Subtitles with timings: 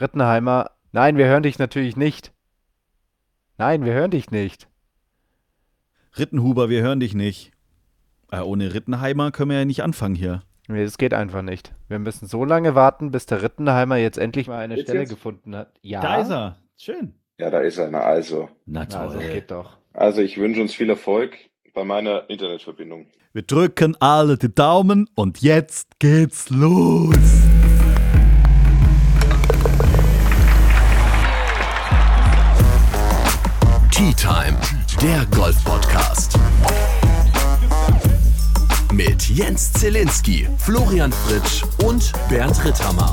[0.00, 2.32] Rittenheimer, nein, wir hören dich natürlich nicht.
[3.58, 4.68] Nein, wir hören dich nicht.
[6.18, 7.52] Rittenhuber, wir hören dich nicht.
[8.30, 10.42] Äh, ohne Rittenheimer können wir ja nicht anfangen hier.
[10.68, 11.74] Nee, das geht einfach nicht.
[11.88, 15.10] Wir müssen so lange warten, bis der Rittenheimer jetzt endlich mal eine Jetzt, Stelle jetzt?
[15.10, 15.72] gefunden hat.
[15.82, 16.56] Ja, Da ist er.
[16.76, 17.14] Schön.
[17.38, 18.02] Ja, da ist einer.
[18.04, 19.28] Also, Na Na, Also toll.
[19.28, 19.76] geht doch.
[19.92, 21.36] also ich wünsche uns viel Erfolg
[21.74, 23.06] bei meiner Internetverbindung.
[23.32, 27.41] Wir drücken alle die Daumen und jetzt geht's los.
[35.02, 36.38] Der Golf-Podcast.
[38.92, 43.12] Mit Jens Zielinski, Florian Fritsch und Bernd Ritthammer.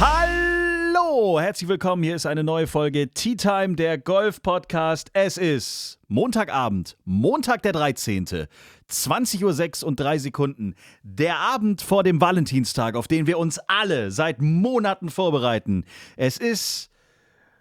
[0.00, 2.02] Hallo, herzlich willkommen.
[2.02, 5.10] Hier ist eine neue Folge Tea Time, der Golf-Podcast.
[5.12, 8.46] Es ist Montagabend, Montag der 13.
[8.90, 10.74] 20.06 Uhr und drei Sekunden.
[11.02, 15.84] Der Abend vor dem Valentinstag, auf den wir uns alle seit Monaten vorbereiten.
[16.16, 16.88] Es ist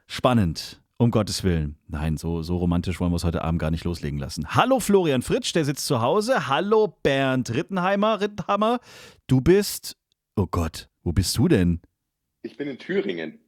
[0.07, 0.79] spannend.
[0.97, 1.77] Um Gottes Willen.
[1.87, 4.47] Nein, so, so romantisch wollen wir es heute Abend gar nicht loslegen lassen.
[4.55, 6.47] Hallo Florian Fritsch, der sitzt zu Hause.
[6.47, 8.79] Hallo Bernd Rittenheimer, Rittenhammer.
[9.27, 9.97] Du bist.
[10.35, 11.81] Oh Gott, wo bist du denn?
[12.43, 13.39] Ich bin in Thüringen.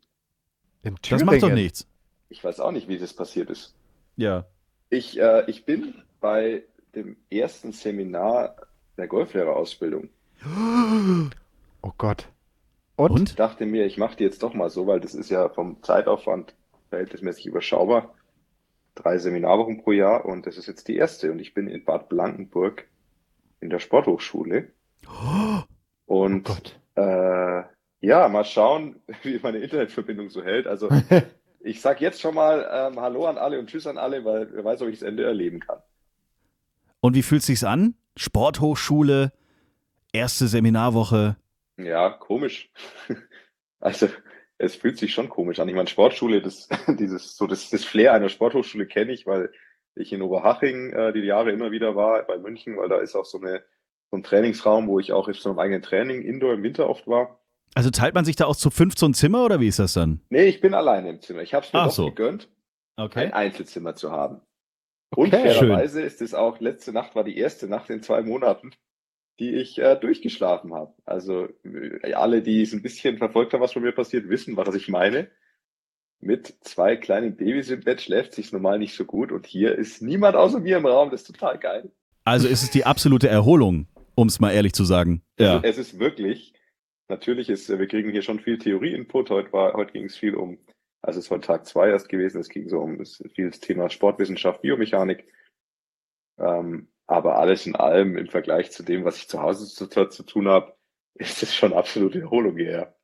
[0.81, 1.63] In Das macht doch Thüringen.
[1.63, 1.87] nichts.
[2.29, 3.75] Ich weiß auch nicht, wie das passiert ist.
[4.17, 4.45] Ja.
[4.89, 6.63] Ich, äh, ich bin bei
[6.95, 8.55] dem ersten Seminar
[8.97, 10.09] der Golflehrerausbildung.
[11.81, 12.27] Oh Gott.
[12.95, 13.11] Und?
[13.11, 13.29] Und?
[13.29, 15.81] Ich dachte mir, ich mache die jetzt doch mal so, weil das ist ja vom
[15.83, 16.53] Zeitaufwand
[16.95, 18.15] verhältnismäßig überschaubar.
[18.95, 21.31] Drei Seminarwochen pro Jahr und das ist jetzt die erste.
[21.31, 22.87] Und ich bin in Bad Blankenburg
[23.59, 24.71] in der Sporthochschule.
[25.07, 25.61] Oh
[26.05, 26.79] Und Gott.
[26.95, 27.63] Äh,
[27.99, 30.67] ja, mal schauen, wie meine Internetverbindung so hält.
[30.67, 30.89] Also
[31.59, 34.63] ich sag jetzt schon mal ähm, Hallo an alle und Tschüss an alle, weil wer
[34.63, 35.79] weiß, ob ich das Ende erleben kann.
[37.01, 37.95] Und wie fühlt sich's an?
[38.15, 39.33] Sporthochschule,
[40.13, 41.35] erste Seminarwoche.
[41.77, 42.71] Ja, komisch.
[43.81, 44.07] Also
[44.57, 45.67] es fühlt sich schon komisch an.
[45.69, 49.51] Ich meine, Sportschule, das, dieses, so das, das Flair einer Sporthochschule kenne ich, weil
[49.95, 53.25] ich in Oberhaching äh, die Jahre immer wieder war, bei München, weil da ist auch
[53.25, 53.63] so eine
[54.11, 57.07] so ein Trainingsraum, wo ich auch auf so einem eigenen Training Indoor im Winter oft
[57.07, 57.39] war.
[57.73, 60.21] Also teilt man sich da auch zu 15 Zimmer oder wie ist das dann?
[60.29, 61.41] Nee, ich bin alleine im Zimmer.
[61.41, 62.05] Ich habe es mir Ach doch so.
[62.05, 62.49] gegönnt.
[62.95, 64.41] ein Einzelzimmer zu haben.
[65.15, 68.71] Und Okay, fairerweise ist es auch, letzte Nacht war die erste Nacht in zwei Monaten,
[69.39, 70.93] die ich äh, durchgeschlafen habe.
[71.05, 74.73] Also äh, alle, die es ein bisschen verfolgt haben, was von mir passiert, wissen, was
[74.75, 75.29] ich meine.
[76.21, 80.01] Mit zwei kleinen Babys im Bett schläft sich normal nicht so gut und hier ist
[80.01, 81.11] niemand außer mir im Raum.
[81.11, 81.91] Das ist total geil.
[82.23, 85.21] Also ist es die absolute Erholung, um es mal ehrlich zu sagen.
[85.37, 85.59] Ja.
[85.61, 86.53] Es ist wirklich,
[87.09, 89.29] natürlich ist, äh, wir kriegen hier schon viel Theorie-Input.
[89.29, 90.57] Heute war, heute ging es viel um,
[91.01, 93.89] also es ist heute Tag zwei erst gewesen, es ging so um das, viel Thema
[93.89, 95.27] Sportwissenschaft, Biomechanik.
[96.39, 100.23] Ähm, aber alles in allem im Vergleich zu dem, was ich zu Hause zu, zu
[100.23, 100.73] tun habe,
[101.15, 102.95] ist es schon absolute Erholung hierher.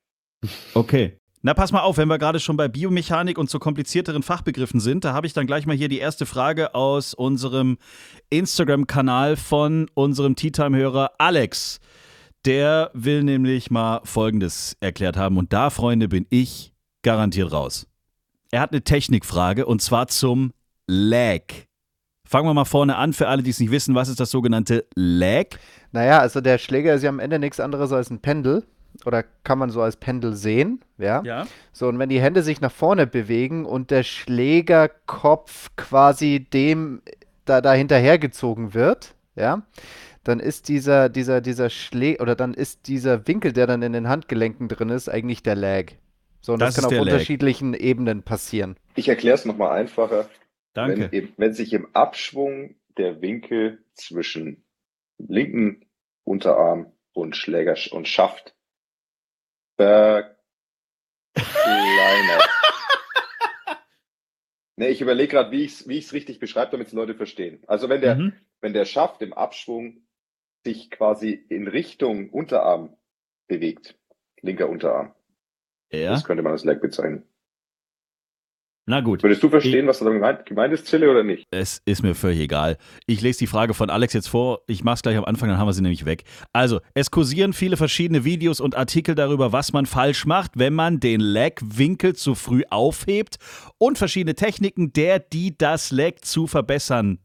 [0.74, 1.18] Okay.
[1.44, 5.06] Na, pass mal auf, wenn wir gerade schon bei Biomechanik und so komplizierteren Fachbegriffen sind,
[5.06, 7.80] da habe ich dann gleich mal hier die erste Frage aus unserem
[8.30, 11.80] Instagram-Kanal von unserem Tea Time-Hörer Alex.
[12.46, 17.88] Der will nämlich mal Folgendes erklärt haben und da, Freunde, bin ich garantiert raus.
[18.52, 20.52] Er hat eine Technikfrage und zwar zum
[20.86, 21.42] Lag.
[22.32, 24.86] Fangen wir mal vorne an, für alle, die es nicht wissen, was ist das sogenannte
[24.96, 25.48] Lag?
[25.92, 28.64] Naja, also der Schläger ist ja am Ende nichts anderes als ein Pendel.
[29.06, 31.22] Oder kann man so als Pendel sehen, ja?
[31.26, 31.46] Ja.
[31.74, 37.02] So, und wenn die Hände sich nach vorne bewegen und der Schlägerkopf quasi dem
[37.44, 39.64] da, da hinterhergezogen wird, ja,
[40.24, 44.08] dann ist dieser, dieser, dieser Schlä oder dann ist dieser Winkel, der dann in den
[44.08, 45.92] Handgelenken drin ist, eigentlich der Lag.
[46.40, 47.12] So, und das, Das kann auf der Lag.
[47.12, 48.78] unterschiedlichen Ebenen passieren.
[48.96, 50.30] Ich erkläre es nochmal einfacher.
[50.74, 51.12] Danke.
[51.12, 54.66] Wenn, wenn sich im Abschwung der Winkel zwischen
[55.18, 55.86] linken
[56.24, 58.56] Unterarm und Schläger und Schaft
[59.76, 60.38] verkleinert.
[64.78, 67.64] nee, ich überlege gerade, wie ich es wie ich's richtig beschreibe, damit es Leute verstehen.
[67.68, 68.34] Also wenn der, Mhm.
[68.62, 70.08] wenn der Schaft im Abschwung
[70.64, 72.96] sich quasi in Richtung Unterarm
[73.48, 73.98] bewegt,
[74.42, 75.14] linker Unterarm,
[75.92, 76.12] Ja.
[76.12, 77.28] das könnte man als Lag bezeichnen.
[78.88, 79.22] Na gut.
[79.22, 81.46] Würdest du verstehen, was da gemeint, gemeint ist, Zille, oder nicht?
[81.52, 82.78] Es ist mir völlig egal.
[83.06, 84.62] Ich lese die Frage von Alex jetzt vor.
[84.68, 86.24] Ich mache es gleich am Anfang, dann haben wir sie nämlich weg.
[86.52, 91.00] Also, es kursieren viele verschiedene Videos und Artikel darüber, was man falsch macht, wenn man
[91.00, 93.38] den Lag-Winkel zu früh aufhebt
[93.78, 97.20] und verschiedene Techniken, der die das Lag zu verbessern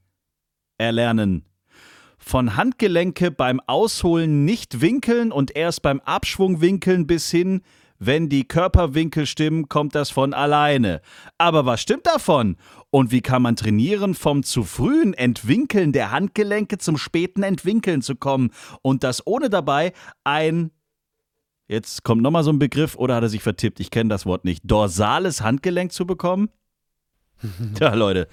[0.78, 1.46] erlernen.
[2.18, 7.62] Von Handgelenke beim Ausholen nicht winkeln und erst beim Abschwung winkeln bis hin,
[7.98, 11.00] wenn die Körperwinkel stimmen, kommt das von alleine.
[11.38, 12.56] Aber was stimmt davon?
[12.90, 18.16] Und wie kann man trainieren, vom zu frühen Entwinkeln der Handgelenke zum späten Entwinkeln zu
[18.16, 18.50] kommen
[18.82, 19.92] und das ohne dabei
[20.24, 20.70] ein
[21.68, 23.80] Jetzt kommt nochmal so ein Begriff oder hat er sich vertippt?
[23.80, 24.62] Ich kenne das Wort nicht.
[24.64, 26.48] Dorsales Handgelenk zu bekommen?
[27.74, 28.28] Tja, Leute,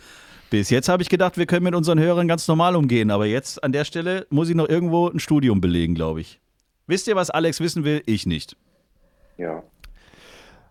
[0.51, 3.63] bis jetzt habe ich gedacht, wir können mit unseren Hörern ganz normal umgehen, aber jetzt
[3.63, 6.39] an der Stelle muss ich noch irgendwo ein Studium belegen, glaube ich.
[6.85, 8.03] Wisst ihr, was Alex wissen will?
[8.05, 8.55] Ich nicht.
[9.37, 9.63] Ja.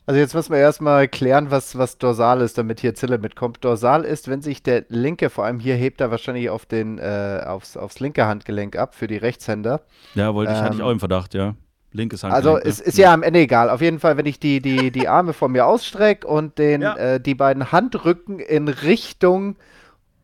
[0.04, 3.64] Also jetzt müssen wir erstmal klären, was, was dorsal ist, damit hier Zille mitkommt.
[3.64, 7.40] Dorsal ist, wenn sich der linke, vor allem hier hebt er wahrscheinlich auf den, äh,
[7.46, 9.80] aufs, aufs linke Handgelenk ab für die Rechtshänder.
[10.14, 11.54] Ja, wollte ich, hatte ich Ähm, auch im Verdacht, ja.
[11.92, 12.66] Linkes Also Handgelenk.
[12.66, 12.84] es ne?
[12.86, 13.70] ist ja am Ende egal.
[13.70, 16.96] Auf jeden Fall, wenn ich die, die, die Arme vor mir ausstrecke und den, Ja.
[16.96, 19.54] äh, die beiden Handrücken in Richtung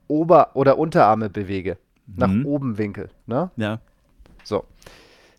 [0.09, 1.77] Ober- oder Unterarme bewege.
[2.17, 2.47] Nach Mhm.
[2.47, 3.11] oben winkel.
[3.27, 3.51] Ne?
[3.57, 3.79] Ja.
[4.43, 4.65] So.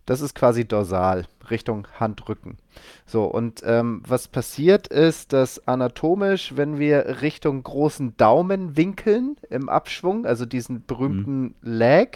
[0.09, 2.57] Das ist quasi dorsal, Richtung Handrücken.
[3.05, 9.69] So, und ähm, was passiert ist, dass anatomisch, wenn wir Richtung großen Daumen winkeln im
[9.69, 12.07] Abschwung, also diesen berühmten Lag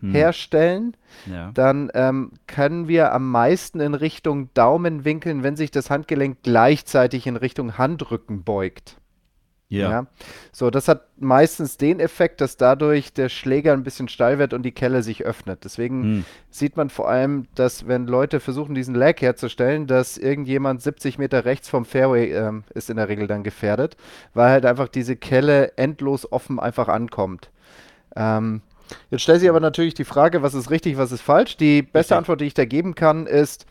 [0.00, 0.12] Hm.
[0.12, 1.50] herstellen, ja.
[1.54, 7.26] dann ähm, können wir am meisten in Richtung Daumen winkeln, wenn sich das Handgelenk gleichzeitig
[7.26, 8.96] in Richtung Handrücken beugt.
[9.68, 10.06] Ja.
[10.52, 14.62] So, das hat meistens den Effekt, dass dadurch der Schläger ein bisschen steil wird und
[14.62, 15.64] die Kelle sich öffnet.
[15.64, 16.24] Deswegen Hm.
[16.50, 21.44] sieht man vor allem, dass wenn Leute versuchen, diesen Lag herzustellen, dass irgendjemand 70 Meter
[21.44, 23.96] rechts vom Fairway ähm, ist in der Regel dann gefährdet,
[24.34, 27.50] weil halt einfach diese Kelle endlos offen einfach ankommt.
[28.14, 28.62] Ähm,
[29.10, 31.56] jetzt stellt sich aber natürlich die Frage, was ist richtig, was ist falsch.
[31.56, 32.16] Die beste Richtig.
[32.18, 33.66] Antwort, die ich da geben kann, ist,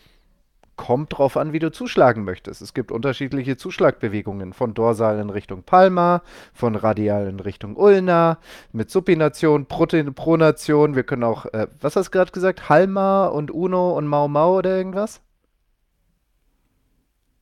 [0.78, 2.62] kommt drauf an, wie du zuschlagen möchtest.
[2.62, 6.22] Es gibt unterschiedliche Zuschlagbewegungen, von dorsal in Richtung Palma,
[6.54, 8.40] von radial in Richtung Ulna,
[8.74, 10.96] mit Supination, Prote- Pronation.
[10.96, 12.68] Wir können auch, äh, was hast du gerade gesagt?
[12.70, 15.22] Halma und Uno und Mau Mau oder irgendwas?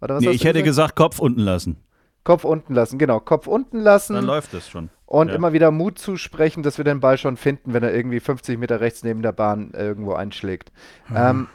[0.02, 0.96] Oder was Nee, ich du hätte gesagt?
[0.96, 1.78] gesagt, Kopf unten lassen.
[2.24, 3.20] Kopf unten lassen, genau.
[3.20, 4.14] Kopf unten lassen.
[4.14, 4.90] Dann läuft das schon.
[5.06, 5.36] Und Ja.
[5.36, 8.80] immer wieder Mut zusprechen, dass wir den Ball schon finden, wenn er irgendwie 50 Meter
[8.80, 10.72] rechts neben der Bahn irgendwo einschlägt.
[11.14, 11.48] Ähm,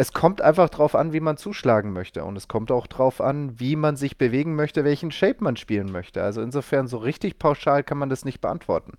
[0.00, 2.24] es kommt einfach drauf an, wie man zuschlagen möchte.
[2.24, 5.92] Und es kommt auch drauf an, wie man sich bewegen möchte, welchen Shape man spielen
[5.92, 6.22] möchte.
[6.22, 8.92] Also insofern, so richtig pauschal kann man das nicht beantworten.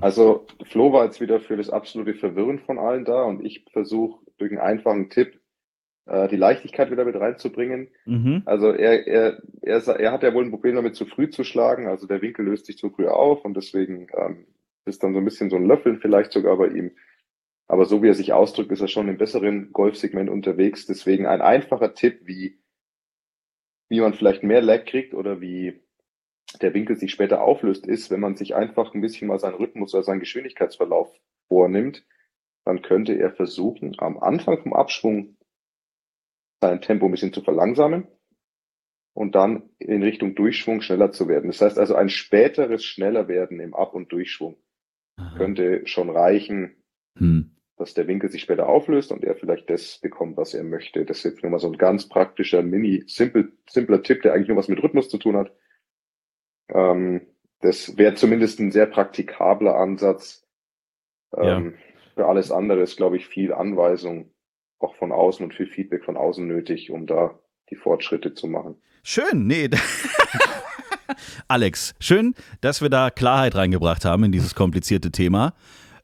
[0.00, 4.24] Also Flo war jetzt wieder für das absolute Verwirren von allen da und ich versuche
[4.38, 5.38] durch einen einfachen Tipp
[6.06, 7.88] äh, die Leichtigkeit wieder mit reinzubringen.
[8.06, 8.42] Mhm.
[8.46, 11.88] Also er, er, er, er hat ja wohl ein Problem damit, zu früh zu schlagen.
[11.88, 14.46] Also der Winkel löst sich zu früh auf und deswegen ähm,
[14.86, 16.92] ist dann so ein bisschen so ein Löffeln vielleicht sogar bei ihm.
[17.68, 20.86] Aber so wie er sich ausdrückt, ist er schon im besseren Golfsegment unterwegs.
[20.86, 22.60] Deswegen ein einfacher Tipp, wie,
[23.88, 25.80] wie man vielleicht mehr Lag kriegt oder wie
[26.60, 29.94] der Winkel sich später auflöst, ist, wenn man sich einfach ein bisschen mal seinen Rhythmus
[29.94, 31.18] oder seinen Geschwindigkeitsverlauf
[31.48, 32.04] vornimmt,
[32.64, 35.36] dann könnte er versuchen, am Anfang vom Abschwung
[36.60, 38.06] sein Tempo ein bisschen zu verlangsamen
[39.14, 41.48] und dann in Richtung Durchschwung schneller zu werden.
[41.48, 44.56] Das heißt also ein späteres schneller werden im Ab- und Durchschwung
[45.36, 46.81] könnte schon reichen,
[47.18, 47.50] Hm.
[47.76, 51.04] dass der Winkel sich später auflöst und er vielleicht das bekommt, was er möchte.
[51.04, 54.48] Das ist jetzt nur mal so ein ganz praktischer, mini, simpel, simpler Tipp, der eigentlich
[54.48, 55.52] nur was mit Rhythmus zu tun hat.
[56.68, 57.26] Ähm,
[57.60, 60.46] das wäre zumindest ein sehr praktikabler Ansatz.
[61.36, 61.74] Ähm,
[62.14, 64.30] Für alles andere ist, glaube ich, viel Anweisung
[64.78, 67.38] auch von außen und viel Feedback von außen nötig, um da
[67.70, 68.76] die Fortschritte zu machen.
[69.02, 69.70] Schön, nee.
[71.48, 75.54] Alex, schön, dass wir da Klarheit reingebracht haben in dieses komplizierte Thema.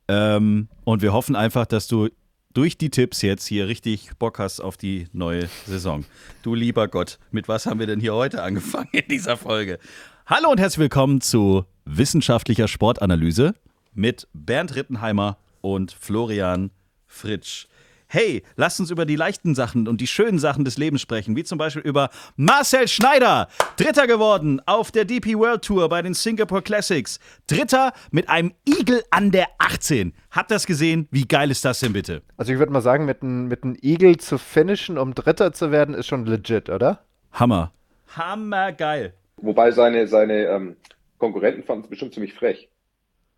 [0.09, 2.09] Ähm, und wir hoffen einfach, dass du
[2.55, 6.05] durch die Tipps jetzt hier richtig Bock hast auf die neue Saison.
[6.43, 9.79] Du lieber Gott, mit was haben wir denn hier heute angefangen in dieser Folge?
[10.27, 13.55] Hallo und herzlich willkommen zu wissenschaftlicher Sportanalyse
[13.95, 16.71] mit Bernd Rittenheimer und Florian
[17.07, 17.67] Fritsch.
[18.11, 21.45] Hey, lasst uns über die leichten Sachen und die schönen Sachen des Lebens sprechen, wie
[21.45, 26.63] zum Beispiel über Marcel Schneider, Dritter geworden auf der DP World Tour bei den Singapore
[26.63, 27.21] Classics.
[27.47, 30.15] Dritter mit einem Igel an der 18.
[30.31, 31.07] Habt ihr das gesehen?
[31.11, 32.23] Wie geil ist das denn bitte?
[32.39, 35.95] Also ich würde mal sagen, mit einem mit Eagle zu finishen, um Dritter zu werden,
[35.95, 37.05] ist schon legit, oder?
[37.33, 37.73] Hammer.
[38.17, 39.13] Hammergeil.
[39.37, 40.77] Wobei seine, seine ähm,
[41.19, 42.71] Konkurrenten fanden es bestimmt ziemlich frech.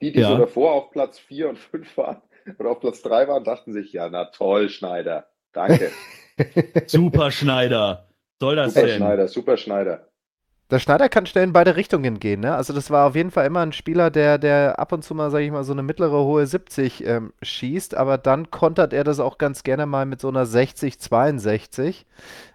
[0.01, 0.29] Die, die Ja.
[0.29, 2.23] so davor auf Platz 4 und 5 waren
[2.59, 5.29] oder auf Platz 3 waren, dachten sich, ja, na toll, Schneider.
[5.53, 5.91] Danke.
[6.87, 8.09] Super Schneider.
[8.41, 8.97] Soll das Super denn?
[8.97, 10.07] Schneider, super Schneider.
[10.71, 12.55] Der Schneider kann schnell in beide Richtungen gehen, ne?
[12.55, 15.31] Also das war auf jeden Fall immer ein Spieler, der, der ab und zu mal,
[15.31, 19.19] sage ich mal, so eine mittlere hohe 70 ähm, schießt, aber dann kontert er das
[19.19, 22.07] auch ganz gerne mal mit so einer 60, 62.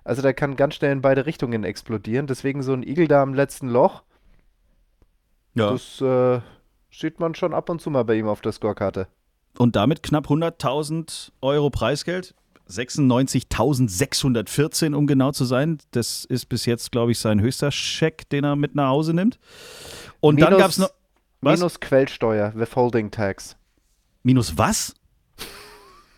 [0.05, 2.25] Also der kann ganz schnell in beide Richtungen explodieren.
[2.25, 4.03] Deswegen so ein Igel da im letzten Loch,
[5.53, 5.71] Ja.
[5.71, 6.39] das äh,
[6.91, 9.07] sieht man schon ab und zu mal bei ihm auf der Scorekarte.
[9.57, 12.33] Und damit knapp 100.000 Euro Preisgeld.
[12.67, 15.77] 96.614, um genau zu sein.
[15.91, 19.39] Das ist bis jetzt, glaube ich, sein höchster Scheck, den er mit nach Hause nimmt.
[20.19, 20.89] Und dann Minus- gab es noch.
[21.41, 21.59] Was?
[21.59, 23.55] Minus Quellsteuer, Withholding Tax.
[24.23, 24.95] Minus was?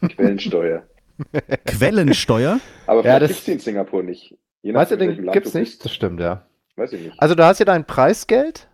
[0.01, 0.83] Quellensteuer.
[1.65, 2.59] Quellensteuer?
[2.85, 4.37] Aber Ja, vielleicht das- gibt's die in Singapur nicht.
[4.61, 5.83] Je Weißt du, den gibt's du nicht?
[5.83, 6.45] Das stimmt, ja.
[6.75, 7.19] Weiß ich nicht.
[7.19, 8.66] Also du hast ja dein Preisgeld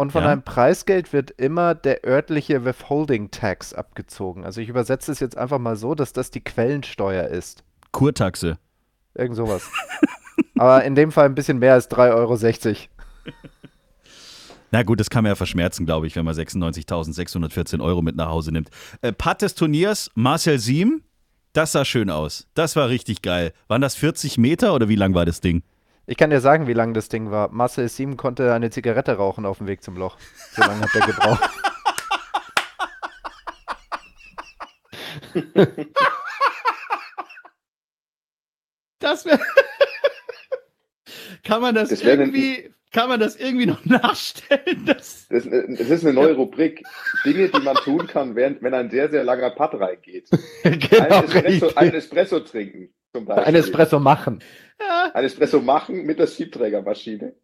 [0.00, 0.28] und von Ja.
[0.28, 4.46] deinem Preisgeld wird immer der örtliche Withholding Tax abgezogen.
[4.46, 7.62] Also ich übersetze es jetzt einfach mal so, dass das die Quellensteuer ist.
[7.92, 8.56] Kurtaxe.
[9.14, 9.62] Irgend sowas.
[10.58, 12.76] Aber in dem Fall ein bisschen mehr als 3,60 Euro.
[14.70, 18.28] Na gut, das kann man ja verschmerzen, glaube ich, wenn man 96.614 Euro mit nach
[18.28, 18.70] Hause nimmt.
[19.02, 21.02] Äh, Putt des Turniers, Marcel Siem,
[21.52, 22.46] das sah schön aus.
[22.54, 23.52] Das war richtig geil.
[23.68, 25.62] Waren das 40 Meter oder wie lang war das Ding?
[26.06, 27.50] Ich kann dir sagen, wie lang das Ding war.
[27.50, 30.16] Marcel Sieben konnte eine Zigarette rauchen auf dem Weg zum Loch.
[30.52, 31.50] So lange hat er gebraucht.
[38.98, 39.40] Das wäre.
[41.42, 42.72] kann man das, Das irgendwie.
[42.92, 44.84] Kann man das irgendwie noch nachstellen?
[44.84, 46.82] Das Das, äh, das ist eine neue Rubrik.
[47.24, 50.28] Dinge, die man tun kann, während, wenn ein sehr, sehr langer Putt reingeht.
[50.64, 51.76] genau, Ein Espresso, richtig.
[51.78, 52.92] ein Espresso trinken.
[53.14, 53.44] Zum Beispiel.
[53.46, 54.40] Ein Espresso machen.
[54.80, 57.34] ja, Ein Espresso machen mit der Siebträgermaschine.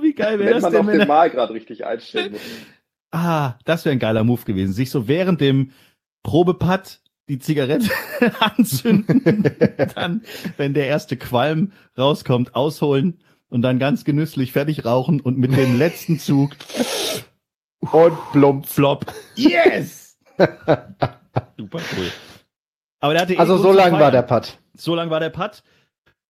[0.00, 0.86] wie geil wäre Wenn das man denn?
[0.86, 2.40] Wenn den er, Mal gerade richtig einstellen muss.
[3.12, 4.72] ah, das wäre ein geiler Move gewesen.
[4.72, 5.70] Sich so während dem
[6.22, 7.88] Probeputt die Zigarette
[8.40, 9.22] anzünden,
[9.94, 10.22] dann,
[10.56, 15.78] wenn der erste Qualm rauskommt, ausholen und dann ganz genüsslich fertig rauchen und mit dem
[15.78, 16.50] letzten Zug
[17.92, 18.66] Und plump.
[18.66, 19.06] Flop.
[19.36, 20.18] Yes!
[20.36, 22.10] Super cool.
[23.04, 24.58] Aber der hatte Also so lang war der Putt.
[24.74, 25.62] So lang war der Putt.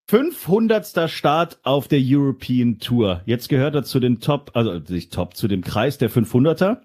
[0.09, 1.09] 500.
[1.09, 3.23] Start auf der European Tour.
[3.27, 6.79] Jetzt gehört er zu den Top, also nicht Top, zu dem Kreis der 500er.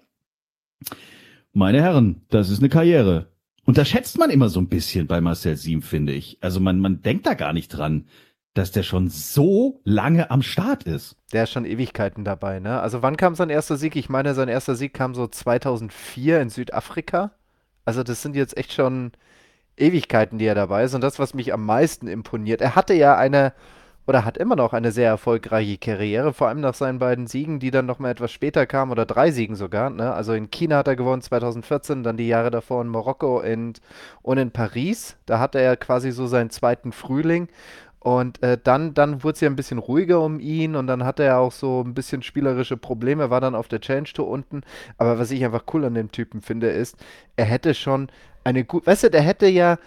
[1.52, 3.32] Meine Herren, das ist eine Karriere.
[3.64, 6.38] Unterschätzt man immer so ein bisschen bei Marcel Siem, finde ich.
[6.40, 8.06] Also man, man denkt da gar nicht dran,
[8.54, 11.16] dass der schon so lange am Start ist.
[11.32, 12.80] Der ist schon Ewigkeiten dabei, ne?
[12.80, 13.96] Also wann kam sein erster Sieg?
[13.96, 17.32] Ich meine, sein erster Sieg kam so 2004 in Südafrika.
[17.84, 19.10] Also das sind jetzt echt schon
[19.76, 20.94] Ewigkeiten, die er dabei ist.
[20.94, 23.52] Und das, was mich am meisten imponiert, er hatte ja eine,
[24.06, 27.70] oder hat immer noch eine sehr erfolgreiche Karriere, vor allem nach seinen beiden Siegen, die
[27.70, 30.12] dann noch mal etwas später kamen, oder drei Siegen sogar, ne?
[30.12, 33.80] Also in China hat er gewonnen 2014, dann die Jahre davor in Marokko und,
[34.22, 35.16] und in Paris.
[35.26, 37.48] Da hatte er quasi so seinen zweiten Frühling.
[38.00, 41.22] Und äh, dann, dann wurde es ja ein bisschen ruhiger um ihn und dann hatte
[41.22, 44.62] er auch so ein bisschen spielerische Probleme, war dann auf der Challenge Tour unten.
[44.96, 46.96] Aber was ich einfach cool an dem Typen finde, ist,
[47.36, 48.08] er hätte schon
[48.50, 49.78] eine gute, weißt du, der hätte ja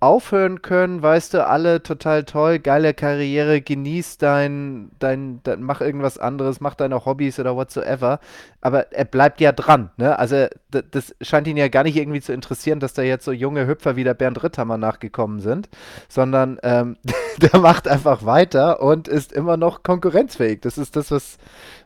[0.00, 6.18] aufhören können, weißt du, alle total toll, geile Karriere, genieß dein, dein, dein, mach irgendwas
[6.18, 8.20] anderes, mach deine Hobbys oder whatsoever.
[8.60, 10.16] Aber er bleibt ja dran, ne?
[10.16, 13.66] Also das scheint ihn ja gar nicht irgendwie zu interessieren, dass da jetzt so junge
[13.66, 15.68] Hüpfer wie der Bernd Ritthammer nachgekommen sind,
[16.08, 16.96] sondern ähm,
[17.38, 20.60] der macht einfach weiter und ist immer noch konkurrenzfähig.
[20.60, 21.38] Das ist das, was,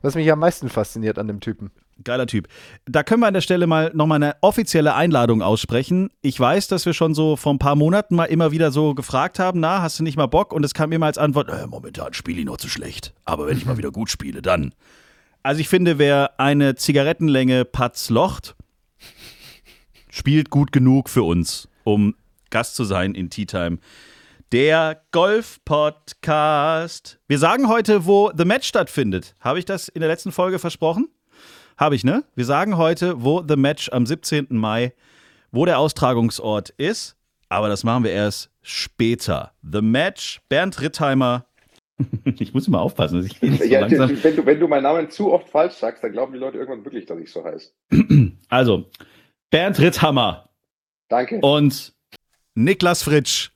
[0.02, 1.70] was mich am meisten fasziniert an dem Typen.
[2.04, 2.48] Geiler Typ.
[2.86, 6.10] Da können wir an der Stelle mal nochmal eine offizielle Einladung aussprechen.
[6.20, 9.38] Ich weiß, dass wir schon so vor ein paar Monaten mal immer wieder so gefragt
[9.38, 10.52] haben, na, hast du nicht mal Bock?
[10.52, 13.12] Und es kam immer als Antwort, äh, momentan spiele ich noch zu schlecht.
[13.24, 14.74] Aber wenn ich mal wieder gut spiele, dann.
[15.42, 18.54] Also ich finde, wer eine Zigarettenlänge Patz locht,
[20.08, 22.14] spielt gut genug für uns, um
[22.50, 23.78] Gast zu sein in Tea Time.
[24.52, 27.18] Der Golf-Podcast.
[27.26, 29.34] Wir sagen heute, wo The Match stattfindet.
[29.40, 31.08] Habe ich das in der letzten Folge versprochen?
[31.78, 32.24] Habe ich, ne?
[32.34, 34.46] Wir sagen heute, wo The Match am 17.
[34.50, 34.92] Mai,
[35.50, 37.16] wo der Austragungsort ist.
[37.48, 39.52] Aber das machen wir erst später.
[39.62, 41.46] The Match, Bernd Rittheimer.
[42.24, 44.08] ich muss immer aufpassen, dass ich nicht so Ja, langsam.
[44.22, 46.84] wenn, du, wenn du meinen Namen zu oft falsch sagst, dann glauben die Leute irgendwann
[46.84, 47.70] wirklich, dass ich so heiße.
[48.48, 48.90] Also,
[49.50, 50.48] Bernd Ritthammer
[51.08, 51.38] Danke.
[51.40, 51.94] und
[52.54, 53.50] Niklas Fritsch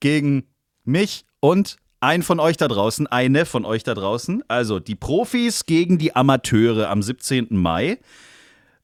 [0.00, 0.46] gegen
[0.84, 1.76] mich und
[2.06, 4.44] ein von euch da draußen, eine von euch da draußen.
[4.48, 7.48] Also die Profis gegen die Amateure am 17.
[7.50, 7.98] Mai.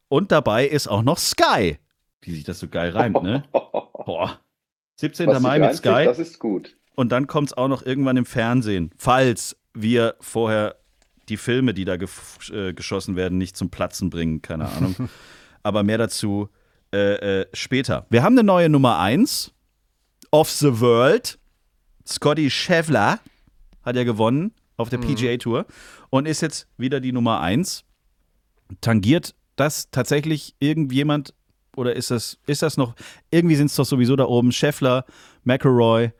[0.09, 1.79] Und dabei ist auch noch Sky.
[2.21, 3.45] Wie sich das so geil reimt, ne?
[3.53, 4.41] Boah.
[4.97, 5.27] 17.
[5.29, 6.05] Was Mai mit Sky.
[6.05, 6.77] Das ist gut.
[6.95, 8.91] Und dann kommt es auch noch irgendwann im Fernsehen.
[8.99, 10.77] Falls wir vorher
[11.29, 14.97] die Filme, die da gef- äh, geschossen werden, nicht zum Platzen bringen, keine Ahnung.
[15.63, 16.49] Aber mehr dazu
[16.93, 18.07] äh, äh, später.
[18.11, 19.53] Wir haben eine neue Nummer 1
[20.33, 21.39] of the World.
[22.07, 23.21] Scotty Scheffler
[23.83, 25.67] hat ja gewonnen auf der PGA Tour
[26.11, 27.85] und ist jetzt wieder die Nummer 1.
[28.81, 31.35] Tangiert das tatsächlich irgendjemand
[31.77, 32.95] oder ist das, ist das noch,
[33.31, 35.05] irgendwie sind es doch sowieso da oben, Scheffler,
[35.45, 36.11] McElroy,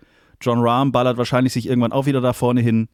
[0.41, 2.89] John Rahm ballert wahrscheinlich sich irgendwann auch wieder da vorne hin.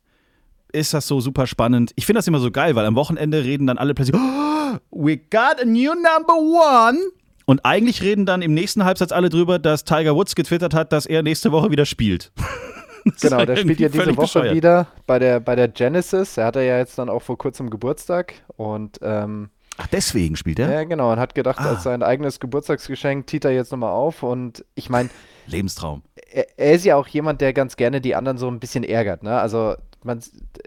[0.70, 1.92] Ist das so super spannend?
[1.96, 5.16] Ich finde das immer so geil, weil am Wochenende reden dann alle plötzlich, oh, we
[5.16, 6.98] got a new number one.
[7.46, 11.06] Und eigentlich reden dann im nächsten Halbsatz alle drüber, dass Tiger Woods getwittert hat, dass
[11.06, 12.32] er nächste Woche wieder spielt.
[13.20, 14.54] Genau, der spielt ja diese Woche bescheuert.
[14.54, 16.36] wieder bei der, bei der Genesis.
[16.36, 20.70] Er hatte ja jetzt dann auch vor kurzem Geburtstag und ähm, Ach, deswegen spielt er?
[20.72, 21.70] ja, genau, und hat gedacht, Ah.
[21.70, 25.08] als sein eigenes Geburtstagsgeschenk tiet er jetzt nochmal auf und ich meine,
[25.46, 26.02] Lebenstraum.
[26.30, 29.22] er, er ist ja auch jemand, der ganz gerne die anderen so ein bisschen ärgert.
[29.22, 29.38] Ne?
[29.40, 29.74] Also
[30.04, 30.20] man,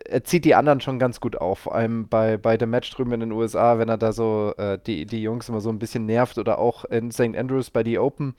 [0.10, 1.60] er zieht die anderen schon ganz gut auf.
[1.60, 4.78] Vor allem bei, bei dem Match drüben in den USA, wenn er da so äh,
[4.86, 7.36] die, die Jungs immer so ein bisschen nervt oder auch in St.
[7.38, 8.36] Andrews bei die Open.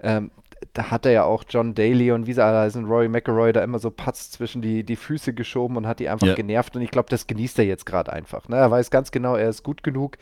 [0.00, 0.30] Ähm,
[0.72, 3.62] da hat er ja auch John Daly und wie sie alle heißen, Rory McElroy da
[3.62, 6.34] immer so Patz zwischen die, die Füße geschoben und hat die einfach Ja.
[6.34, 6.76] genervt.
[6.76, 8.48] Und ich glaube, das genießt er jetzt gerade einfach.
[8.48, 8.56] Ne?
[8.56, 10.16] Er weiß ganz genau, er ist gut genug,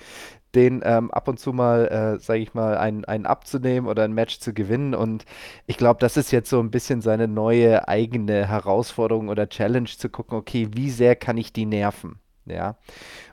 [0.54, 4.12] den ähm, ab und zu mal, äh, sage ich mal, einen, einen abzunehmen oder ein
[4.12, 4.94] Match zu gewinnen.
[4.94, 5.24] Und
[5.66, 10.08] ich glaube, das ist jetzt so ein bisschen seine neue eigene Herausforderung oder Challenge zu
[10.08, 12.18] gucken, okay, wie sehr kann ich die nerven?
[12.46, 12.76] Ja.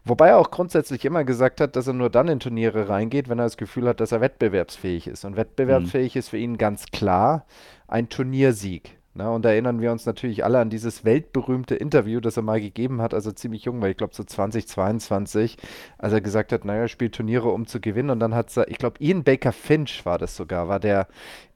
[0.05, 3.39] Wobei er auch grundsätzlich immer gesagt hat, dass er nur dann in Turniere reingeht, wenn
[3.39, 5.25] er das Gefühl hat, dass er wettbewerbsfähig ist.
[5.25, 7.45] Und wettbewerbsfähig ist für ihn ganz klar
[7.87, 8.97] ein Turniersieg.
[9.13, 9.29] Ne?
[9.29, 13.01] Und da erinnern wir uns natürlich alle an dieses weltberühmte Interview, das er mal gegeben
[13.01, 15.57] hat, also ziemlich jung war, ich glaube so 2022,
[15.97, 18.09] als er gesagt hat, naja, spielt Turniere, um zu gewinnen.
[18.09, 21.07] Und dann hat er, ich glaube, Ian Baker Finch war das sogar, war der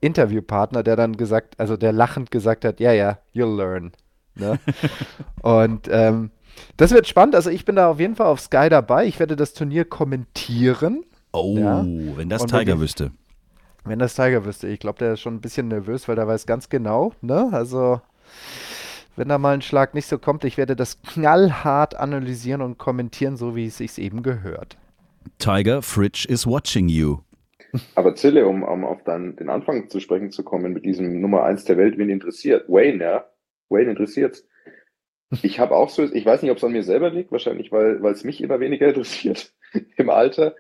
[0.02, 3.94] Interviewpartner, der dann gesagt, also der lachend gesagt hat, ja, ja, you'll learn.
[4.36, 4.60] Ne?
[5.42, 6.32] Und ähm,
[6.78, 7.36] das wird spannend.
[7.36, 9.06] Also ich bin da auf jeden Fall auf Sky dabei.
[9.06, 11.84] Ich werde das Turnier kommentieren, Oh, Ja.
[11.86, 13.12] wenn das Und Tiger wirklich- wüsste.
[13.84, 14.68] wenn das Tiger wüsste.
[14.70, 17.50] Ich glaube, der ist schon ein bisschen nervös, weil der weiß ganz genau, ne?
[17.52, 18.00] Also
[19.18, 23.36] wenn da mal ein Schlag nicht so kommt, ich werde das knallhart analysieren und kommentieren,
[23.38, 24.78] so wie es sich eben gehört.
[25.40, 27.18] Tiger, Fritsch is watching you.
[27.96, 31.44] Aber Zille, um, um auf dann den Anfang zu sprechen zu kommen mit diesem Nummer
[31.44, 32.66] eins der Welt, wen interessiert?
[32.70, 33.26] Wayne, ja?
[33.70, 34.46] Wayne interessiert's.
[35.42, 38.04] Ich habe auch so, ich weiß nicht, ob es an mir selber liegt, wahrscheinlich, weil
[38.06, 39.54] es mich immer weniger interessiert
[39.98, 40.56] im Alter.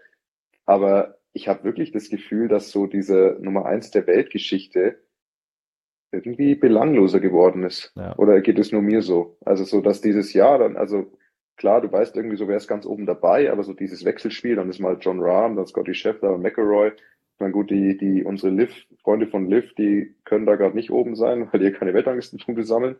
[0.65, 4.99] Aber ich habe wirklich das Gefühl, dass so diese Nummer eins der Weltgeschichte
[6.11, 7.91] irgendwie belangloser geworden ist.
[7.95, 8.15] Ja.
[8.17, 9.37] Oder geht es nur mir so?
[9.45, 11.11] Also so, dass dieses Jahr dann, also
[11.57, 14.69] klar, du weißt irgendwie so, wer ist ganz oben dabei, aber so dieses Wechselspiel, dann
[14.69, 16.89] ist mal John Rahm, dann Scotty Scheffler und McElroy.
[16.89, 20.89] Ich meine, gut, die, die, unsere Liv, Freunde von Liv, die können da gerade nicht
[20.89, 22.95] oben sein, weil die keine Weltranglistenpunkte sammeln.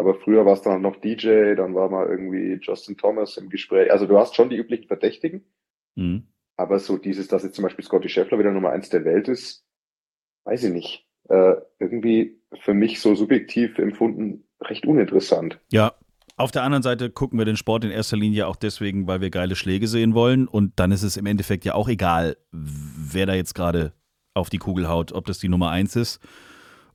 [0.00, 3.92] Aber früher war es dann noch DJ, dann war mal irgendwie Justin Thomas im Gespräch.
[3.92, 5.44] Also du hast schon die üblichen Verdächtigen,
[5.94, 6.24] Mhm.
[6.56, 9.64] aber so dieses, dass jetzt zum Beispiel Scotty Scheffler wieder Nummer eins der Welt ist,
[10.44, 11.06] weiß ich nicht.
[11.28, 15.60] Äh, irgendwie für mich so subjektiv empfunden recht uninteressant.
[15.70, 15.92] Ja,
[16.36, 19.28] auf der anderen Seite gucken wir den Sport in erster Linie auch deswegen, weil wir
[19.28, 20.48] geile Schläge sehen wollen.
[20.48, 23.92] Und dann ist es im Endeffekt ja auch egal, wer da jetzt gerade
[24.32, 26.20] auf die Kugel haut, ob das die Nummer 1 ist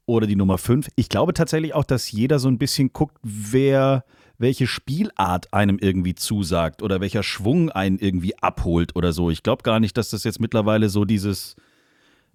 [0.05, 0.89] oder die Nummer 5.
[0.95, 4.03] Ich glaube tatsächlich auch, dass jeder so ein bisschen guckt, wer
[4.37, 9.31] welche Spielart einem irgendwie zusagt oder welcher Schwung einen irgendwie abholt oder so.
[9.31, 11.55] Ich glaube gar nicht, dass das jetzt mittlerweile so dieses.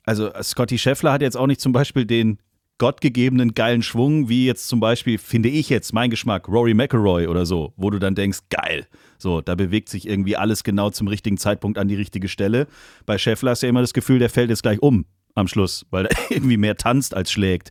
[0.05, 2.39] Also Scotty Scheffler hat jetzt auch nicht zum Beispiel den
[2.79, 7.45] gottgegebenen geilen Schwung, wie jetzt zum Beispiel, finde ich jetzt, mein Geschmack, Rory McElroy oder
[7.45, 8.87] so, wo du dann denkst, geil.
[9.19, 12.67] So, da bewegt sich irgendwie alles genau zum richtigen Zeitpunkt an die richtige Stelle.
[13.05, 15.05] Bei Scheffler hast du ja immer das Gefühl, der fällt jetzt gleich um
[15.41, 17.71] am Schluss, weil er irgendwie mehr tanzt als schlägt.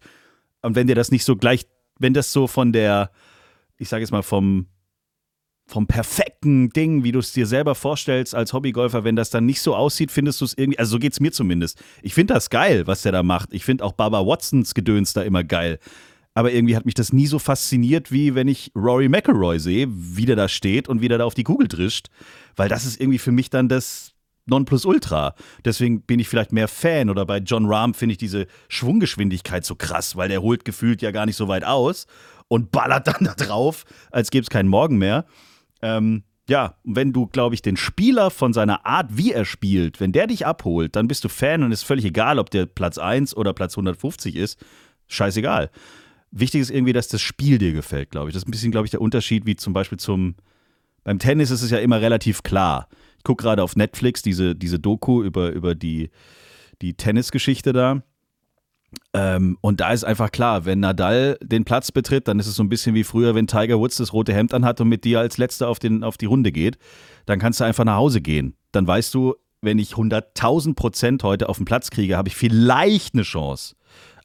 [0.62, 1.66] Und wenn dir das nicht so gleich,
[2.00, 3.12] wenn das so von der,
[3.78, 4.68] ich sage jetzt mal, vom,
[5.68, 9.62] vom perfekten Ding, wie du es dir selber vorstellst als Hobbygolfer, wenn das dann nicht
[9.62, 11.82] so aussieht, findest du es irgendwie, also so geht es mir zumindest.
[12.02, 13.54] Ich finde das geil, was der da macht.
[13.54, 15.80] Ich finde auch Barbara Watsons Gedöns da immer geil.
[16.34, 20.26] Aber irgendwie hat mich das nie so fasziniert, wie wenn ich Rory McElroy sehe, wie
[20.26, 22.08] der da steht und wie der da auf die Kugel drischt.
[22.56, 24.09] Weil das ist irgendwie für mich dann das
[24.50, 25.36] Nonplusultra.
[25.66, 27.10] Deswegen bin ich vielleicht mehr Fan.
[27.10, 31.12] Oder bei John Rahm finde ich diese Schwunggeschwindigkeit so krass, weil der holt gefühlt ja
[31.12, 32.08] gar nicht so weit aus
[32.48, 35.26] und ballert dann da drauf, als gäbe es keinen Morgen mehr.
[35.82, 40.12] Ähm, ja, wenn du, glaube ich, den Spieler von seiner Art, wie er spielt, wenn
[40.12, 43.38] der dich abholt, dann bist du Fan und ist völlig egal, ob der Platz 1
[43.38, 44.60] oder Platz 150 ist.
[45.08, 45.70] Scheißegal.
[46.32, 48.34] Wichtig ist irgendwie, dass das Spiel dir gefällt, glaube ich.
[48.34, 50.36] Das ist ein bisschen, glaube ich, der Unterschied, wie zum Beispiel zum.
[51.04, 52.88] Beim Tennis ist es ja immer relativ klar.
[53.20, 56.10] Ich gucke gerade auf Netflix diese, diese Doku über, über die,
[56.82, 58.02] die Tennisgeschichte da.
[59.14, 62.64] Ähm, und da ist einfach klar, wenn Nadal den Platz betritt, dann ist es so
[62.64, 65.38] ein bisschen wie früher, wenn Tiger Woods das rote Hemd anhat und mit dir als
[65.38, 66.78] Letzter auf, den, auf die Runde geht.
[67.26, 68.56] Dann kannst du einfach nach Hause gehen.
[68.72, 73.14] Dann weißt du, wenn ich 100.000 Prozent heute auf den Platz kriege, habe ich vielleicht
[73.14, 73.76] eine Chance.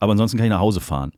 [0.00, 1.12] Aber ansonsten kann ich nach Hause fahren.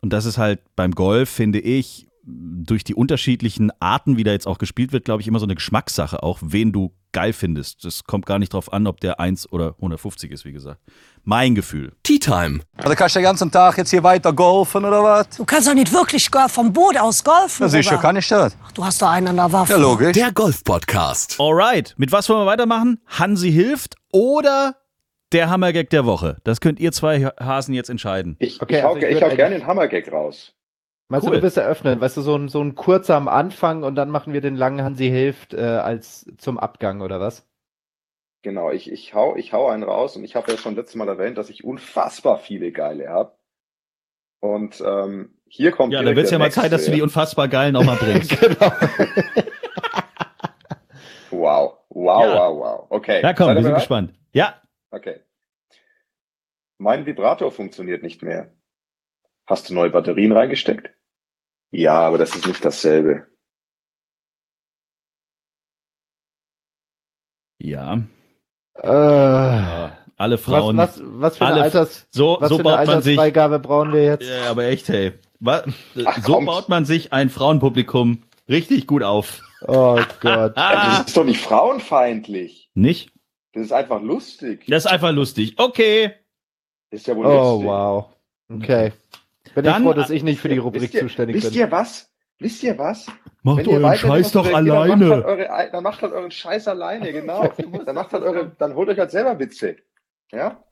[0.00, 4.46] Und das ist halt beim Golf, finde ich, durch die unterschiedlichen Arten, wie da jetzt
[4.46, 7.84] auch gespielt wird, glaube ich, immer so eine Geschmackssache, auch wen du geil findest.
[7.84, 10.80] Das kommt gar nicht drauf an, ob der 1 oder 150 ist, wie gesagt.
[11.24, 11.92] Mein Gefühl.
[12.02, 12.60] Tea Time.
[12.76, 15.28] Also kannst du den ganzen Tag jetzt hier weiter golfen oder was?
[15.30, 17.62] Du kannst doch nicht wirklich vom Boot aus golfen.
[17.64, 18.56] Ja, sicher kann ich das.
[18.64, 19.72] Ach, Du hast doch einen an der Waffe.
[19.72, 20.12] Ja, logisch.
[20.14, 21.36] Der Golf-Podcast.
[21.38, 23.00] Alright, mit was wollen wir weitermachen?
[23.06, 24.76] Hansi hilft oder
[25.32, 26.38] der Hammergag der Woche?
[26.44, 28.36] Das könnt ihr zwei Hasen jetzt entscheiden.
[28.38, 30.52] Ich, Okay, ich hau, also ich ich hau gerne den Hammergag raus.
[31.12, 31.34] Meinst Cool.
[31.34, 32.00] du, du bist eröffnen?
[32.00, 34.82] Weißt du, so ein, so ein kurzer am Anfang und dann machen wir den langen
[34.82, 37.46] Hansi hilft äh, als zum Abgang oder was?
[38.42, 41.06] Genau, ich, ich hau, ich hau einen raus und ich habe ja schon letztes Mal
[41.08, 43.36] erwähnt, dass ich unfassbar viele geile habe.
[44.40, 46.50] Und ähm, hier kommt Ja, da direkt wird es ja mal.
[46.50, 48.32] Zeit, dass du die unfassbar geilen auch mal bringst.
[51.30, 52.34] Wow, wow, Ja.
[52.34, 52.86] wow, wow.
[52.90, 53.22] Okay.
[53.22, 53.80] Ja, komm, Seid wir sind bereit?
[53.82, 54.14] gespannt.
[54.32, 55.20] Ja, Okay.
[56.78, 58.52] Mein Vibrator funktioniert nicht mehr.
[59.46, 60.90] Hast du neue Batterien reingesteckt?
[61.72, 63.26] Ja, aber das ist nicht dasselbe.
[67.58, 67.94] ja.
[68.82, 69.96] Äh, ja.
[70.16, 70.76] Alle was, Frauen.
[70.76, 73.16] was, was für eine, alle- Alters, so was so für eine baut man sich.
[73.16, 74.28] Brauchen wir jetzt?
[74.28, 75.12] Ja, aber echt, hey.
[75.40, 75.64] Was,
[76.04, 76.46] Ach, so komm.
[76.46, 79.42] baut man sich ein Frauenpublikum richtig gut auf.
[79.66, 80.52] Oh Gott.
[80.56, 82.70] Ah, Das ist doch nicht frauenfeindlich.
[82.74, 83.10] nicht?
[83.52, 84.64] Das ist einfach lustig.
[84.68, 85.54] Das ist einfach lustig.
[85.58, 86.12] Okay.
[86.90, 87.68] Das ist ja wohl Oh, lustig.
[87.68, 88.12] wow.
[88.50, 88.92] Okay.
[89.54, 91.58] Bin Dann- ich froh, dass ich nicht für die Rubrik wisst ihr, zuständig wisst bin.
[91.60, 92.10] ihr was?
[92.38, 93.06] Wisst ihr was?
[93.42, 95.10] Macht Wenn euren Scheiß doch demonstriert, Dann macht, alleine.
[95.14, 97.48] halt eure, dann macht halt euren Scheiß alleine, genau.
[97.86, 99.76] dann macht halt eure, dann holt euch halt selber Witze.
[100.32, 100.62] Ja?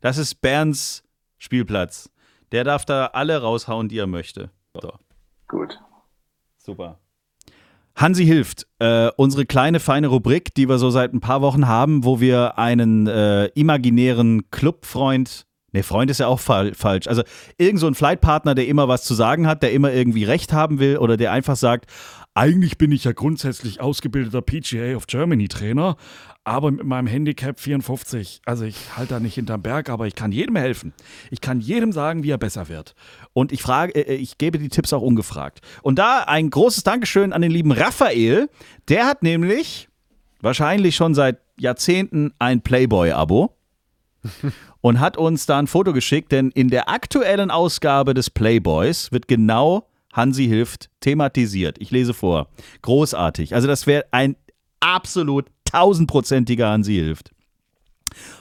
[0.00, 1.04] Das ist Bernds
[1.38, 2.10] Spielplatz.
[2.50, 4.50] Der darf da alle raushauen, die er möchte.
[4.80, 4.92] So.
[5.48, 5.78] Gut.
[6.58, 6.98] Super.
[7.94, 8.66] Hansi hilft.
[8.78, 12.58] Äh, unsere kleine feine Rubrik, die wir so seit ein paar Wochen haben, wo wir
[12.58, 17.06] einen äh, imaginären Clubfreund, ne, Freund ist ja auch fal falsch.
[17.06, 17.22] Also
[17.58, 20.78] irgend so ein Flightpartner, der immer was zu sagen hat, der immer irgendwie Recht haben
[20.78, 21.86] will oder der einfach sagt,
[22.34, 25.96] Eigentlich bin ich ja grundsätzlich ausgebildeter PGA of Germany Trainer,
[26.44, 28.40] aber mit meinem Handicap 54.
[28.44, 30.92] Also ich halte da nicht hinterm Berg, aber ich kann jedem helfen.
[31.30, 32.94] Ich kann jedem sagen, wie er besser wird.
[33.32, 35.60] Und ich frage, äh, ich gebe die Tipps auch ungefragt.
[35.82, 38.48] Und da ein großes Dankeschön an den lieben Raphael.
[38.88, 39.88] Der hat nämlich
[40.40, 43.54] wahrscheinlich schon seit Jahrzehnten ein Playboy-Abo
[44.80, 49.28] und hat uns da ein Foto geschickt, denn in der aktuellen Ausgabe des Playboys wird
[49.28, 51.78] genau Hansi hilft thematisiert.
[51.78, 52.48] Ich lese vor.
[52.82, 53.54] Großartig.
[53.54, 54.36] Also das wäre ein
[54.80, 57.30] absolut tausendprozentiger Hansi hilft.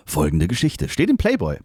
[0.05, 1.57] Folgende Geschichte steht im Playboy.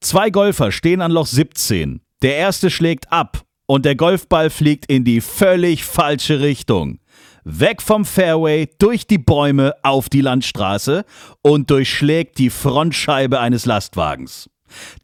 [0.00, 2.00] Zwei Golfer stehen an Loch 17.
[2.22, 6.98] Der erste schlägt ab und der Golfball fliegt in die völlig falsche Richtung.
[7.44, 11.04] Weg vom Fairway, durch die Bäume auf die Landstraße
[11.42, 14.48] und durchschlägt die Frontscheibe eines Lastwagens.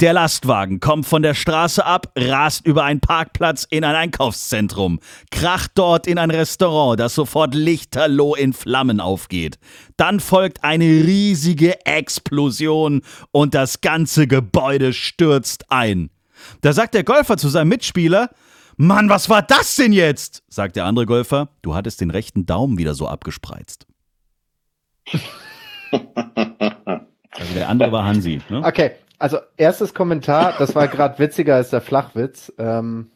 [0.01, 5.73] Der Lastwagen kommt von der Straße ab, rast über einen Parkplatz in ein Einkaufszentrum, kracht
[5.75, 9.59] dort in ein Restaurant, das sofort lichterloh in Flammen aufgeht.
[9.97, 16.11] Dann folgt eine riesige Explosion und das ganze Gebäude stürzt ein.
[16.63, 18.31] Da sagt der Golfer zu seinem Mitspieler,
[18.77, 20.43] Mann, was war das denn jetzt?
[20.49, 23.87] sagt der andere Golfer, du hattest den rechten Daumen wieder so abgespreizt.
[27.41, 28.41] Also der andere war Hansi.
[28.51, 28.63] Ne?
[28.65, 32.53] Okay, also erstes Kommentar, das war gerade witziger als der Flachwitz.
[32.59, 33.11] Ähm,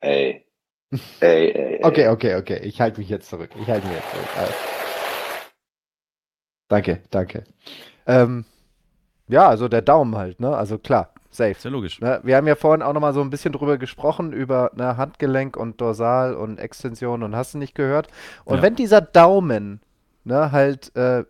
[0.00, 0.44] Ey.
[1.20, 1.84] Ey, ey, ey.
[1.84, 3.50] okay, okay, okay, ich halte mich jetzt zurück.
[3.60, 4.28] Ich halte mich jetzt zurück.
[4.38, 4.52] Also.
[6.68, 7.44] Danke, danke.
[8.06, 8.44] Ähm,
[9.28, 10.56] ja, also der Daumen halt, ne?
[10.56, 11.50] Also klar, safe.
[11.52, 12.00] Ist ja logisch.
[12.00, 15.56] Ne, wir haben ja vorhin auch nochmal so ein bisschen drüber gesprochen, über ne, Handgelenk
[15.56, 18.08] und Dorsal und Extension und hast du nicht gehört.
[18.44, 18.62] Und Ja.
[18.62, 19.80] wenn dieser Daumen,
[20.24, 21.24] ne, halt, äh,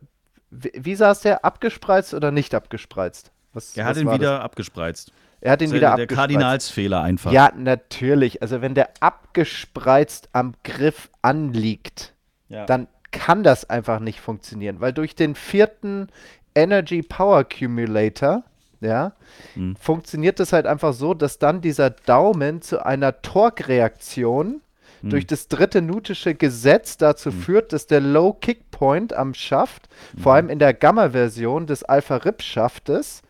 [0.50, 3.32] wie, wie saß der, abgespreizt oder nicht abgespreizt?
[3.58, 5.08] Was, Er hat was ihn wieder abgespreizt.
[5.08, 5.14] Das?
[5.40, 6.16] Er hat ihn Der- wieder der abgespreizt.
[6.16, 7.32] Kardinalsfehler einfach.
[7.32, 8.40] Ja, natürlich.
[8.42, 12.14] Also wenn der abgespreizt am Griff anliegt,
[12.48, 12.66] Ja.
[12.66, 16.08] dann kann das einfach nicht funktionieren, weil durch den vierten
[16.54, 18.42] Energy Power Accumulator,
[18.80, 19.12] ja,
[19.54, 19.76] Hm.
[19.76, 24.60] funktioniert es halt einfach so, dass dann dieser Daumen zu einer Torque-Reaktion
[25.02, 25.10] Hm.
[25.10, 29.88] durch das dritte Newtische Gesetz dazu führt, dass der Low Kick Point am Schaft,
[30.20, 33.22] vor allem in der Gamma-Version des Alpha-Rip-Schaftes,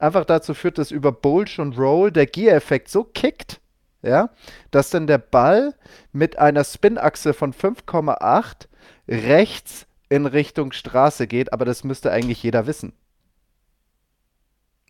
[0.00, 3.60] einfach dazu führt, dass über Bulge und Roll der Gear-Effekt so kickt,
[4.02, 4.30] ja,
[4.70, 5.74] dass dann der Ball
[6.12, 8.66] mit einer Spinachse von 5,8
[9.08, 12.92] rechts in Richtung Straße geht, aber das müsste eigentlich jeder wissen.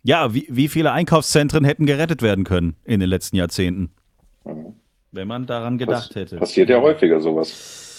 [0.03, 3.91] Ja, wie, wie viele Einkaufszentren hätten gerettet werden können in den letzten Jahrzehnten?
[5.11, 6.37] Wenn man daran gedacht Pass- hätte.
[6.37, 7.90] Passiert ja häufiger sowas.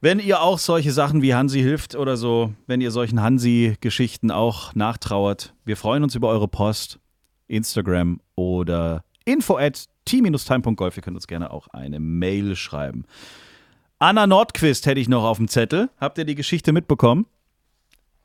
[0.00, 4.74] Wenn ihr auch solche Sachen wie Hansi hilft oder so, wenn ihr solchen Hansi-Geschichten auch
[4.74, 6.98] nachtrauert, wir freuen uns über eure Post,
[7.48, 10.96] Instagram oder info at t-time.golf.
[10.96, 13.04] Ihr könnt uns gerne auch eine Mail schreiben.
[13.98, 15.88] Anna Nordquist hätte ich noch auf dem Zettel.
[15.98, 17.26] Habt ihr die Geschichte mitbekommen?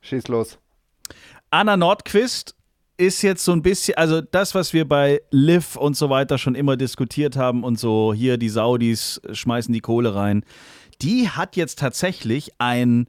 [0.02, 0.58] Schieß los.
[1.50, 2.54] Anna Nordquist
[2.98, 6.54] ist jetzt so ein bisschen, also das, was wir bei Liv und so weiter schon
[6.54, 10.44] immer diskutiert haben und so, hier die Saudis schmeißen die Kohle rein,
[11.02, 13.08] die hat jetzt tatsächlich ein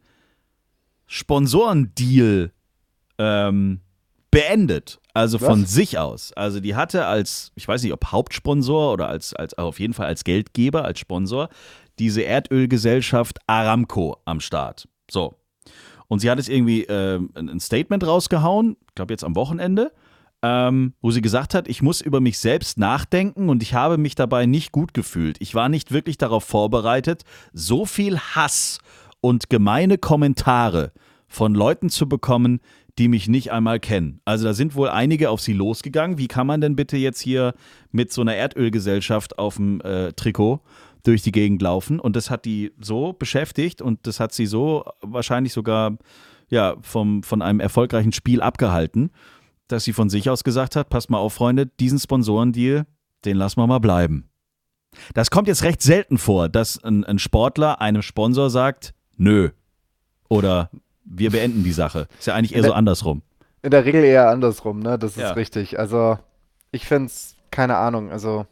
[1.05, 2.51] Sponsorendeal
[3.17, 3.81] ähm,
[4.31, 4.99] beendet.
[5.13, 5.47] Also Was?
[5.47, 6.33] von sich aus.
[6.33, 10.07] Also die hatte als, ich weiß nicht, ob Hauptsponsor oder als, als auf jeden Fall
[10.07, 11.49] als Geldgeber, als Sponsor,
[11.99, 14.87] diese Erdölgesellschaft Aramco am Start.
[15.09, 15.35] So.
[16.07, 19.91] Und sie hat jetzt irgendwie äh, ein ein Statement rausgehauen, ich glaube jetzt am Wochenende,
[20.43, 24.13] ähm, wo sie gesagt hat, ich muss über mich selbst nachdenken und ich habe mich
[24.13, 25.37] dabei nicht gut gefühlt.
[25.39, 28.79] Ich war nicht wirklich darauf vorbereitet, so viel Hass
[29.21, 30.91] und gemeine Kommentare
[31.29, 32.59] von Leuten zu bekommen,
[32.99, 34.19] die mich nicht einmal kennen.
[34.25, 36.17] Also da sind wohl einige auf sie losgegangen.
[36.17, 37.53] Wie kann man denn bitte jetzt hier
[37.91, 40.59] mit so einer Erdölgesellschaft auf dem äh, Trikot
[41.03, 42.01] durch die Gegend laufen?
[42.01, 45.97] Und das hat die so beschäftigt und das hat sie so wahrscheinlich sogar
[46.49, 49.09] ja, vom, von einem erfolgreichen Spiel abgehalten,
[49.67, 52.85] dass sie von sich aus gesagt hat, passt mal auf, Freunde, diesen Sponsorendeal,
[53.25, 54.29] den lassen wir mal bleiben.
[55.13, 59.49] Das kommt jetzt recht selten vor, dass ein, ein Sportler einem Sponsor sagt, nö.
[60.29, 60.69] Oder
[61.03, 62.07] wir beenden die Sache.
[62.19, 63.21] Ist ja eigentlich eher so andersrum.
[63.61, 64.99] In der Regel eher andersrum, ne?
[64.99, 65.31] Das ist Ja.
[65.31, 65.79] richtig.
[65.79, 66.17] Also,
[66.71, 68.45] ich finde es, keine Ahnung, also,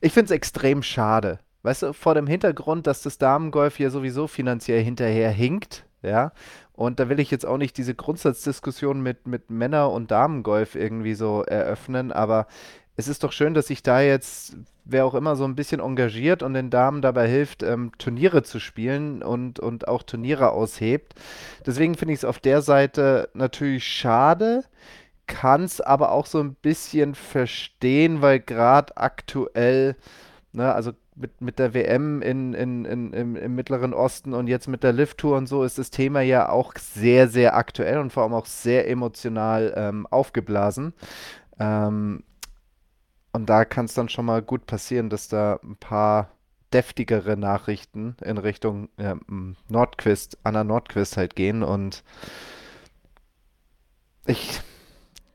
[0.00, 1.38] ich finde es extrem schade.
[1.62, 6.32] Weißt du, vor dem Hintergrund, dass das Damengolf ja sowieso finanziell hinterher hinkt, ja.
[6.76, 11.14] Und da will ich jetzt auch nicht diese Grundsatzdiskussion mit, mit Männer- und Damengolf irgendwie
[11.14, 12.46] so eröffnen, aber
[12.96, 16.42] es ist doch schön, dass sich da jetzt wer auch immer so ein bisschen engagiert
[16.42, 21.14] und den Damen dabei hilft, ähm, Turniere zu spielen und, und auch Turniere aushebt.
[21.66, 24.64] Deswegen finde ich es auf der Seite natürlich schade,
[25.26, 29.96] kann es aber auch so ein bisschen verstehen, weil gerade aktuell,
[30.52, 34.68] ne, also mit, mit der WM in, in, in, im, im Mittleren Osten und jetzt
[34.68, 38.22] mit der Lift-Tour und so ist das Thema ja auch sehr, sehr aktuell und vor
[38.22, 40.92] allem auch sehr emotional ähm, aufgeblasen.
[41.58, 42.22] Ähm,
[43.32, 46.30] und da kann es dann schon mal gut passieren, dass da ein paar
[46.72, 52.02] deftigere Nachrichten in Richtung ähm, Nordquist, Anna Nordquist halt gehen und
[54.26, 54.60] ich,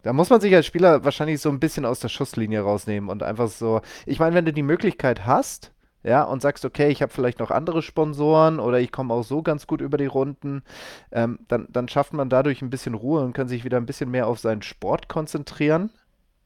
[0.04, 3.24] da muss man sich als Spieler wahrscheinlich so ein bisschen aus der Schusslinie rausnehmen und
[3.24, 5.72] einfach so, ich meine, wenn du die Möglichkeit hast,
[6.04, 9.44] ja, und sagst, okay, ich habe vielleicht noch andere Sponsoren oder ich komme auch so
[9.44, 10.64] ganz gut über die Runden,
[11.12, 14.10] ähm, dann, dann schafft man dadurch ein bisschen Ruhe und kann sich wieder ein bisschen
[14.10, 15.92] mehr auf seinen Sport konzentrieren,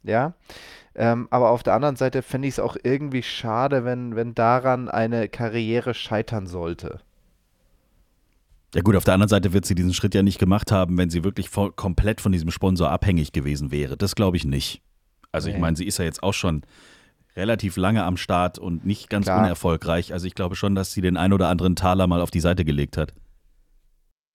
[0.03, 0.33] ja.
[0.97, 4.87] Ähm, aber auf der anderen Seite fände ich es auch irgendwie schade, wenn, wenn daran
[4.89, 7.01] eine Karriere scheitern sollte.
[8.75, 11.09] Ja gut, auf der anderen Seite wird sie diesen Schritt ja nicht gemacht haben, wenn
[11.09, 13.95] sie wirklich voll, komplett von diesem Sponsor abhängig gewesen wäre.
[13.95, 14.81] Das glaube ich nicht.
[15.31, 15.61] Also ich Nee.
[15.61, 16.63] meine, sie ist ja jetzt auch schon
[17.37, 19.43] relativ lange am Start und nicht ganz Klar.
[19.43, 20.11] unerfolgreich.
[20.13, 22.65] Also ich glaube schon, dass sie den ein oder anderen Taler mal auf die Seite
[22.65, 23.13] gelegt hat.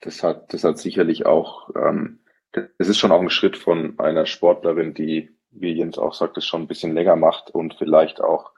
[0.00, 2.20] Das hat, das hat sicherlich auch, ähm,
[2.52, 6.46] das ist schon auch ein Schritt von einer Sportlerin, die, wie Jens auch sagt, es
[6.46, 8.52] schon ein bisschen länger macht und vielleicht auch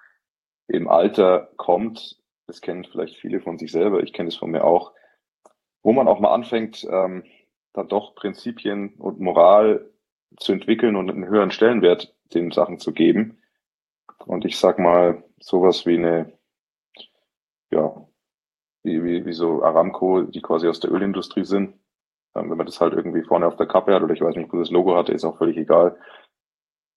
[0.68, 2.21] im Alter kommt.
[2.47, 4.03] Das kennen vielleicht viele von sich selber.
[4.03, 4.92] Ich kenne es von mir auch,
[5.83, 7.25] wo man auch mal anfängt, ähm,
[7.73, 9.90] dann doch Prinzipien und Moral
[10.37, 13.38] zu entwickeln und einen höheren Stellenwert den Sachen zu geben.
[14.27, 16.33] Und ich sag mal, sowas wie eine,
[17.71, 18.07] ja,
[18.83, 21.75] wie, wie, wie so Aramco, die quasi aus der Ölindustrie sind.
[22.35, 24.53] Ähm, wenn man das halt irgendwie vorne auf der Kappe hat oder ich weiß nicht,
[24.53, 25.99] wo das Logo hatte, ist auch völlig egal.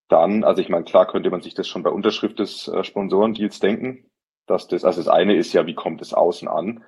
[0.08, 3.60] Dann, also ich meine, klar könnte man sich das schon bei Unterschrift des äh, Sponsorendeals
[3.60, 4.10] denken,
[4.46, 6.84] dass das, also das eine ist ja, wie kommt es außen an?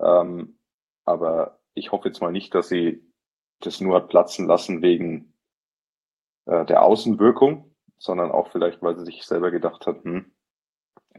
[0.00, 0.55] Ähm,
[1.06, 3.02] aber ich hoffe jetzt mal nicht, dass sie
[3.60, 5.32] das nur hat platzen lassen wegen
[6.46, 10.32] äh, der Außenwirkung, sondern auch vielleicht, weil sie sich selber gedacht hat, hm,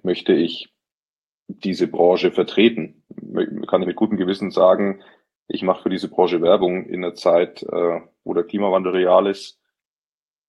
[0.04, 0.74] möchte ich
[1.48, 3.04] diese Branche vertreten?
[3.68, 5.02] Kann ich mit gutem Gewissen sagen,
[5.48, 9.60] ich mache für diese Branche Werbung in einer Zeit, äh, wo der Klimawandel real ist,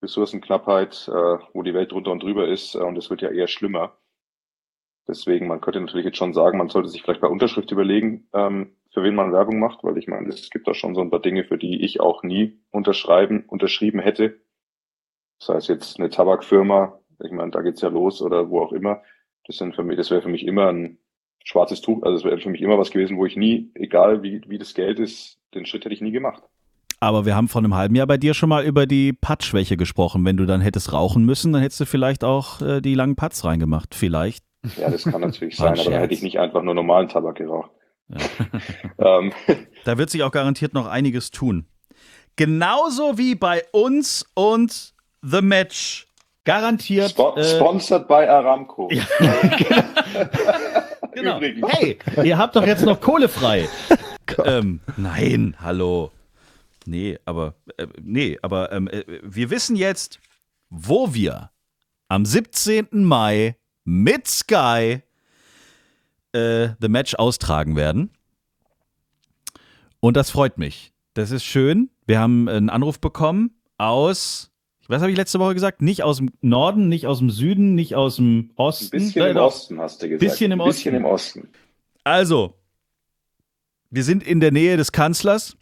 [0.03, 3.49] Ressourcenknappheit, äh, wo die Welt drunter und drüber ist äh, und es wird ja eher
[3.49, 3.97] schlimmer.
[5.09, 8.73] Deswegen, man könnte natürlich jetzt schon sagen, man sollte sich vielleicht bei Unterschrift überlegen, ähm,
[8.93, 11.23] für wen man Werbung macht, weil ich meine, es gibt da schon so ein paar
[11.23, 14.39] Dinge, für die ich auch nie unterschreiben, unterschrieben hätte.
[15.39, 19.03] Sei es jetzt eine Tabakfirma, ich meine, da geht's ja los oder wo auch immer.
[19.47, 20.99] Das sind für mich, das wäre für mich immer ein
[21.43, 24.43] schwarzes Tuch, also es wäre für mich immer was gewesen, wo ich nie, egal wie,
[24.47, 26.43] wie das Geld ist, den Schritt hätte ich nie gemacht.
[27.01, 30.25] Aber wir haben vor einem halben Jahr bei dir schon mal über die Puttschwäche gesprochen.
[30.25, 33.45] Wenn du dann hättest rauchen müssen, dann hättest du vielleicht auch äh, die langen Putts
[33.45, 33.95] reingemacht.
[33.95, 34.48] Vielleicht.
[34.77, 37.71] Ja, das kann natürlich sein, aber dann hätte ich nicht einfach nur normalen Tabak geraucht.
[38.99, 39.33] ähm,
[39.85, 41.67] Da wird sich auch garantiert noch einiges tun.
[42.37, 46.07] Genauso wie bei uns und The Match.
[46.45, 47.11] Garantiert.
[47.11, 48.91] spo äh, sponsored by Aramco.
[51.19, 51.39] Genau.
[51.39, 51.69] Übrigens.
[51.73, 53.69] Hey, ihr habt doch jetzt noch Kohle frei.
[54.45, 56.13] ähm, nein, hallo.
[56.87, 60.21] Nee, aber äh, nee, aber ähm, äh, wir wissen jetzt,
[60.71, 61.51] wo wir
[62.09, 62.89] am 17.
[62.93, 63.57] Mai
[63.89, 65.01] mit Sky
[66.33, 68.11] äh, The Match austragen werden.
[70.01, 70.93] Und das freut mich.
[71.15, 71.89] Das ist schön.
[72.07, 74.51] Wir haben einen Anruf bekommen aus,
[74.89, 75.81] was habe ich letzte Woche gesagt?
[75.83, 78.91] Nicht aus dem Norden, nicht aus dem Süden, nicht aus dem Ein Osten.
[78.91, 80.21] bisschen Nein, im Osten, hast du gesagt.
[80.21, 81.39] Bisschen im Ein bisschen Osten.
[81.41, 81.49] im Osten.
[82.05, 82.55] Also,
[83.91, 85.57] wir sind in der Nähe des Kanzlers.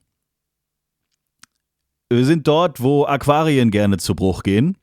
[2.09, 4.77] Wir sind dort, wo Aquarien gerne zu Bruch gehen.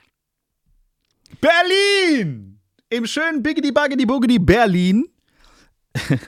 [1.39, 2.52] Berlin!
[2.93, 5.09] Im schönen Biggity Buggity Boogity Berlin.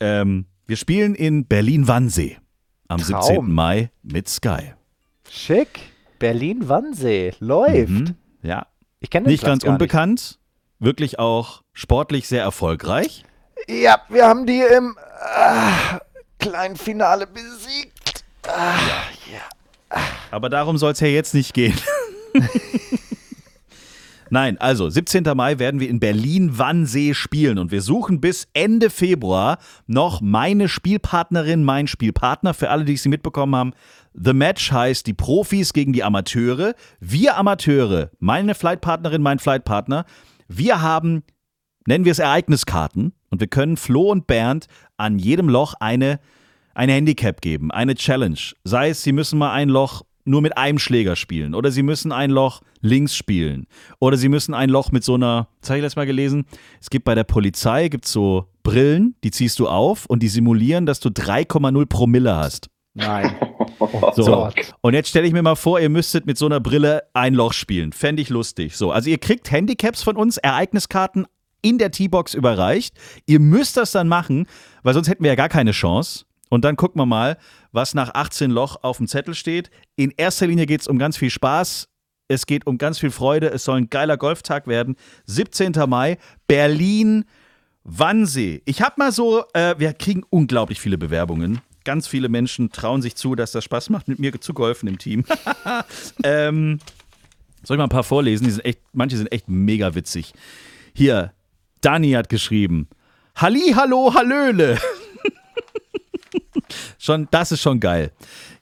[0.00, 2.38] ähm, wir spielen in Berlin-Wannsee
[2.86, 3.22] am Traum.
[3.22, 3.52] 17.
[3.52, 4.74] Mai mit Sky.
[5.28, 5.80] Schick.
[6.20, 7.32] Berlin-Wannsee.
[7.40, 7.90] Läuft.
[7.90, 8.14] Mhm.
[8.40, 8.68] Ja,
[9.00, 10.38] Ich kenne nicht Platz ganz unbekannt.
[10.78, 13.24] Wirklich auch sportlich sehr erfolgreich.
[13.66, 13.82] Nicht.
[13.82, 15.98] Ja, wir haben die im ah,
[16.38, 18.22] kleinen Finale besiegt.
[18.46, 18.78] Ah,
[19.32, 20.00] ja.
[20.30, 21.74] Aber darum soll es ja jetzt nicht gehen.
[24.32, 25.24] Nein, also 17.
[25.34, 31.62] Mai werden wir in Berlin-Wannsee spielen und wir suchen bis Ende Februar noch meine Spielpartnerin,
[31.64, 32.54] mein Spielpartner.
[32.54, 33.72] Für alle, die es nicht mitbekommen haben,
[34.14, 36.72] The Match heißt die Profis gegen die Amateure.
[36.98, 40.06] Wir Amateure, meine Flightpartnerin, mein Flightpartner,
[40.48, 41.24] wir haben,
[41.86, 44.64] nennen wir es Ereigniskarten und wir können Flo und Bernd
[44.96, 46.20] an jedem Loch eine,
[46.72, 48.40] eine Handicap geben, eine Challenge.
[48.64, 52.12] Sei es, sie müssen mal ein Loch nur mit einem Schläger spielen oder sie müssen
[52.12, 53.66] ein Loch links spielen
[53.98, 56.44] oder sie müssen ein Loch mit so einer, das habe ich letztes Mal gelesen,
[56.80, 60.86] es gibt bei der Polizei gibt's so Brillen, die ziehst du auf und die simulieren,
[60.86, 62.68] dass du 3,0 Promille hast.
[62.94, 63.34] Nein.
[64.14, 64.48] So.
[64.80, 67.52] Und jetzt stelle ich mir mal vor, ihr müsstet mit so einer Brille ein Loch
[67.52, 67.92] spielen.
[67.92, 68.76] Fände ich lustig.
[68.76, 71.26] So, also ihr kriegt Handicaps von uns, Ereigniskarten
[71.62, 72.94] in der T-Box überreicht.
[73.26, 74.46] Ihr müsst das dann machen,
[74.82, 76.26] weil sonst hätten wir ja gar keine Chance.
[76.48, 77.38] Und dann gucken wir mal,
[77.72, 79.70] was nach 18 Loch auf dem Zettel steht.
[79.96, 81.88] In erster Linie geht es um ganz viel Spaß.
[82.28, 83.50] Es geht um ganz viel Freude.
[83.50, 84.96] Es soll ein geiler Golftag werden.
[85.26, 85.72] 17.
[85.88, 87.24] Mai, Berlin,
[87.84, 88.62] Wannsee.
[88.64, 91.60] Ich habe mal so, äh, wir kriegen unglaublich viele Bewerbungen.
[91.84, 94.98] Ganz viele Menschen trauen sich zu, dass das Spaß macht, mit mir zu golfen im
[94.98, 95.24] Team.
[96.22, 96.78] ähm,
[97.64, 98.44] soll ich mal ein paar vorlesen?
[98.44, 100.32] Die sind echt, manche sind echt mega witzig.
[100.94, 101.32] Hier,
[101.80, 102.88] Dani hat geschrieben:
[103.34, 104.78] Halli, hallo, hallöle.
[107.02, 108.12] Schon, das ist schon geil.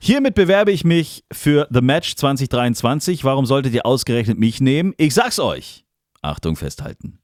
[0.00, 3.24] Hiermit bewerbe ich mich für The Match 2023.
[3.24, 4.94] Warum solltet ihr ausgerechnet mich nehmen?
[4.96, 5.84] Ich sag's euch.
[6.22, 7.18] Achtung, festhalten.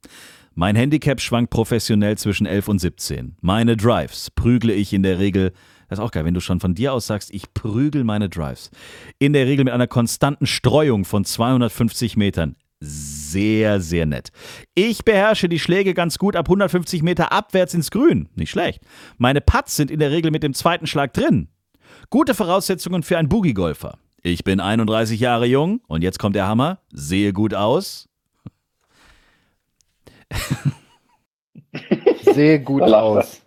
[0.55, 3.37] Mein Handicap schwankt professionell zwischen 11 und 17.
[3.43, 5.53] Meine Drives prügle ich in der Regel,
[5.89, 8.71] das ist auch geil, wenn du schon von dir aus sagst, ich prügel meine Drives,
[9.19, 12.57] in der Regel mit einer konstanten Streuung von 250 Metern.
[12.81, 14.31] Sehr, sehr nett.
[14.75, 18.29] Ich beherrsche die Schläge ganz gut ab 150 Meter abwärts ins Grün.
[18.35, 18.83] Nicht schlecht.
[19.17, 21.49] Meine Putts sind in der Regel mit dem zweiten Schlag drin.
[22.11, 23.99] Gute Voraussetzungen für einen Boogie-Golfer.
[24.23, 26.81] Ich bin 31 Jahre jung und jetzt kommt der Hammer.
[26.93, 28.09] Sehe gut aus.
[32.23, 33.43] Sehe gut aus.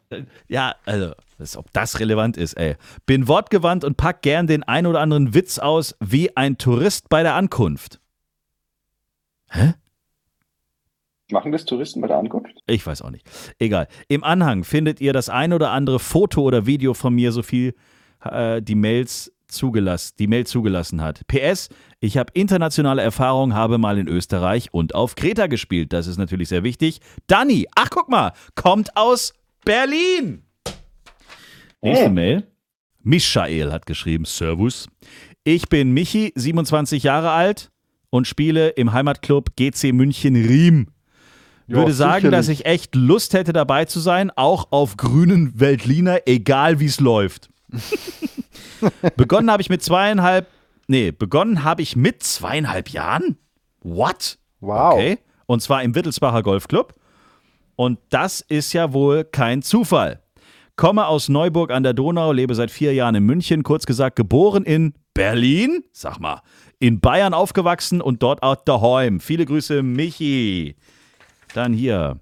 [0.48, 1.14] Ja, also,
[1.58, 2.76] ob das relevant ist, ey.
[3.06, 7.22] Bin wortgewandt und pack gern den ein oder anderen Witz aus wie ein Tourist bei
[7.22, 8.00] der Ankunft.
[9.50, 9.74] Hä?
[11.32, 12.56] Machen das Touristen bei der Ankunft?
[12.66, 13.30] Ich weiß auch nicht.
[13.60, 13.88] Egal.
[14.08, 17.76] Im Anhang findet ihr das ein oder andere Foto oder Video von mir, so viel
[18.24, 21.26] äh, die Mails zugelassen, die Mail zugelassen hat.
[21.28, 25.94] PS, ich habe internationale Erfahrung, habe mal in Österreich und auf Kreta gespielt.
[25.94, 27.00] Das ist natürlich sehr wichtig.
[27.28, 29.34] Dani, ach guck mal, kommt aus
[29.66, 30.44] Berlin.
[31.82, 32.14] Nächste Hm.
[32.14, 32.48] Mail.
[33.02, 34.88] Michael hat geschrieben, Servus.
[35.44, 37.72] Ich bin Michi, 27 Jahre alt
[38.10, 40.88] und spiele im Heimatclub GC München Riem.
[41.68, 42.38] Würde Ja, sagen, sicherlich.
[42.38, 47.00] dass ich echt Lust hätte dabei zu sein, auch auf grünen Weltliner, egal wie es
[47.00, 47.50] läuft.
[49.16, 50.48] begonnen habe ich mit zweieinhalb,
[50.88, 53.38] nee, begonnen habe ich mit zweieinhalb Jahren?
[53.82, 54.40] What?
[54.60, 54.94] Wow.
[54.94, 55.20] Okay.
[55.46, 56.96] Und zwar im Wittelsbacher Golfclub.
[57.76, 60.22] Und das ist ja wohl kein Zufall.
[60.76, 64.64] Komme aus Neuburg an der Donau, lebe seit vier Jahren in München, kurz gesagt geboren
[64.64, 66.42] in Berlin, sag mal,
[66.80, 69.20] in Bayern aufgewachsen und dort auch daheim.
[69.20, 70.76] Viele Grüße, Michi.
[71.54, 72.20] Dann hier,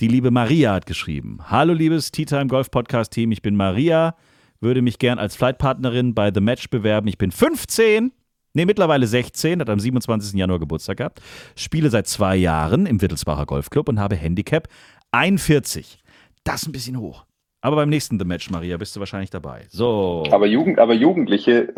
[0.00, 1.38] die liebe Maria hat geschrieben.
[1.48, 4.16] Hallo liebes Tea Time Golf Podcast Team, ich bin Maria,
[4.60, 7.06] würde mich gern als Flightpartnerin bei The Match bewerben.
[7.06, 8.12] Ich bin 15,
[8.54, 10.34] nee, mittlerweile 16, hat am 27.
[10.34, 11.20] Januar Geburtstag gehabt,
[11.54, 14.68] spiele seit zwei Jahren im Wittelsbacher Golfclub und habe Handicap
[15.12, 15.98] 41.
[16.42, 17.24] Das ist ein bisschen hoch.
[17.64, 19.66] Aber beim nächsten The Match, Maria, bist du wahrscheinlich dabei.
[19.70, 20.24] So.
[20.32, 21.72] Aber, Jugend, aber Jugendliche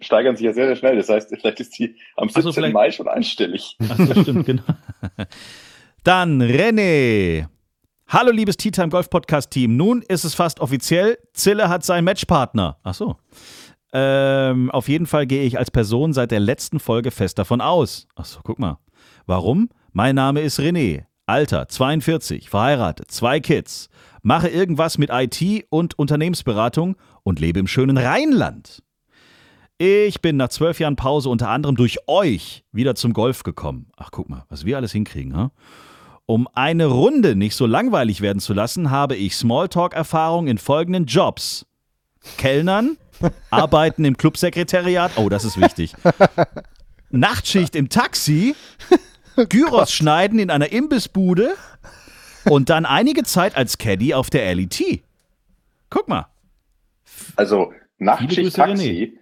[0.00, 0.96] steigern sich ja sehr, sehr schnell.
[0.96, 2.52] Das heißt, vielleicht ist die am Ach so, 17.
[2.54, 3.76] vielleicht- Mai schon einstellig.
[3.90, 4.62] Ach so, stimmt, genau.
[6.02, 7.46] Dann René.
[8.08, 9.76] Hallo, liebes Tea Time Golf Podcast Team.
[9.76, 11.18] Nun ist es fast offiziell.
[11.34, 12.78] Zille hat seinen Matchpartner.
[12.82, 13.16] Ach so.
[13.92, 18.08] Ähm, auf jeden Fall gehe ich als Person seit der letzten Folge fest davon aus.
[18.16, 18.78] Ach so, guck mal.
[19.26, 19.68] Warum?
[19.92, 21.04] Mein Name ist René.
[21.26, 23.88] Alter 42, verheiratet, zwei Kids.
[24.22, 28.82] Mache irgendwas mit IT und Unternehmensberatung und lebe im schönen Rheinland.
[29.78, 33.90] Ich bin nach zwölf Jahren Pause unter anderem durch euch wieder zum Golf gekommen.
[33.96, 35.50] Ach, guck mal, was wir alles hinkriegen, ha?
[36.24, 41.66] Um eine Runde nicht so langweilig werden zu lassen, habe ich Smalltalk-Erfahrung in folgenden Jobs:
[42.38, 42.96] Kellnern,
[43.50, 45.12] Arbeiten im Clubsekretariat.
[45.16, 45.96] Oh, das ist wichtig.
[47.10, 48.54] Nachtschicht im Taxi.
[49.48, 51.54] Gyros schneiden in einer Imbissbude.
[52.44, 55.02] Und dann einige Zeit als Caddy auf der LET.
[55.90, 56.26] Guck mal.
[57.36, 59.18] Also Nachtschicht Taxi,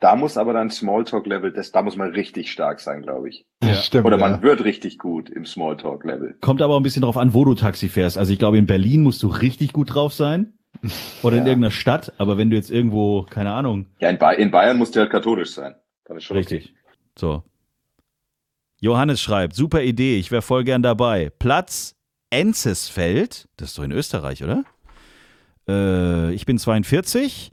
[0.00, 3.46] da muss aber dann Smalltalk-Level, das, da muss man richtig stark sein, glaube ich.
[3.60, 4.06] Das stimmt.
[4.06, 4.28] Oder ja.
[4.28, 6.36] man wird richtig gut im Smalltalk-Level.
[6.40, 8.18] Kommt aber auch ein bisschen drauf an, wo du Taxi fährst.
[8.18, 10.52] Also ich glaube, in Berlin musst du richtig gut drauf sein.
[11.22, 11.48] Oder in Ja.
[11.48, 12.12] irgendeiner Stadt.
[12.18, 15.10] Aber wenn du jetzt irgendwo, keine Ahnung, Ja, in, ba in Bayern musst du halt
[15.10, 15.74] katholisch sein.
[16.04, 16.74] Dann ist schon Richtig.
[17.18, 17.42] So.
[18.78, 21.30] Johannes schreibt, super Idee, ich wäre voll gern dabei.
[21.38, 21.95] Platz
[22.30, 24.64] Enzesfeld, das ist doch in Österreich, oder?
[25.68, 27.52] Äh, ich bin 42.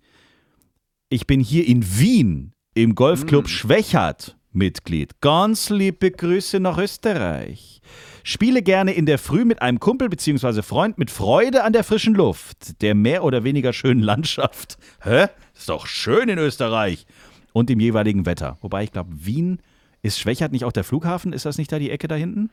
[1.10, 5.20] Ich bin hier in Wien im Golfclub Schwächert Mitglied.
[5.22, 7.82] Ganz liebe Grüße nach Österreich.
[8.24, 10.62] Spiele gerne in der Früh mit einem Kumpel bzw.
[10.62, 14.78] Freund mit Freude an der frischen Luft, der mehr oder weniger schönen Landschaft.
[15.02, 15.28] Hä?
[15.56, 17.06] Ist doch schön in Österreich.
[17.52, 18.58] Und dem jeweiligen Wetter.
[18.62, 19.60] Wobei ich glaube, Wien
[20.02, 21.34] ist Schwächert nicht auch der Flughafen?
[21.34, 22.50] Ist das nicht da die Ecke da hinten?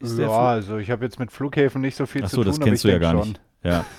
[0.00, 2.42] Ist der ja, also ich habe jetzt mit Flughäfen nicht so viel Ach zu so,
[2.42, 2.50] tun.
[2.50, 3.28] das aber kennst ich du ja gar schon.
[3.28, 3.40] nicht.
[3.64, 3.84] Ja.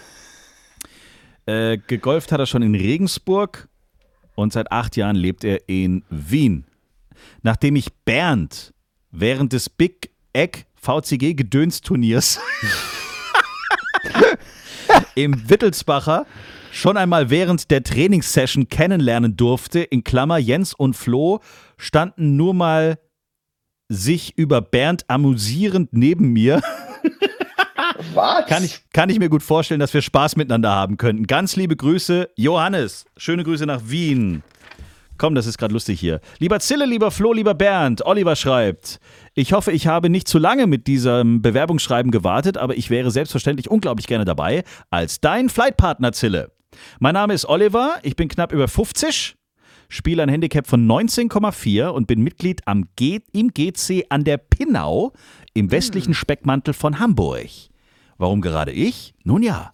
[1.45, 3.70] Äh, gegolft hat er schon in Regensburg
[4.36, 6.66] und seit acht Jahren lebt er in Wien.
[7.41, 8.72] Nachdem ich Bernd
[9.10, 12.39] während des Big Egg VCG Gedönsturniers
[15.16, 16.28] im Wittelsbacher
[16.72, 21.39] schon einmal während der Trainingssession kennenlernen durfte, in Klammer Jens und Flo
[21.78, 23.00] standen nur mal
[23.90, 26.62] sich über Bernd amüsierend neben mir.
[28.14, 28.46] Was?
[28.46, 31.28] Kann ich, kann ich mir gut vorstellen, dass wir Spaß miteinander haben könnten.
[31.28, 33.06] Ganz liebe Grüße, Johannes.
[33.18, 34.44] Schöne Grüße nach Wien.
[35.18, 36.22] Komm, das ist gerade lustig hier.
[36.38, 39.02] Lieber Zille, lieber Flo, lieber Bernd, Oliver schreibt.
[39.34, 43.70] Ich hoffe, ich habe nicht zu lange mit diesem Bewerbungsschreiben gewartet, aber ich wäre selbstverständlich
[43.70, 46.52] unglaublich gerne dabei als dein Flightpartner Zille.
[47.00, 49.36] Mein Name ist Oliver, ich bin knapp über 50,
[49.90, 55.12] spiele ein Handicap von 19,4 und bin Mitglied am G im GC an der Pinnau
[55.54, 57.50] im westlichen Speckmantel von Hamburg.
[58.18, 59.14] Warum gerade ich?
[59.24, 59.72] Nun ja.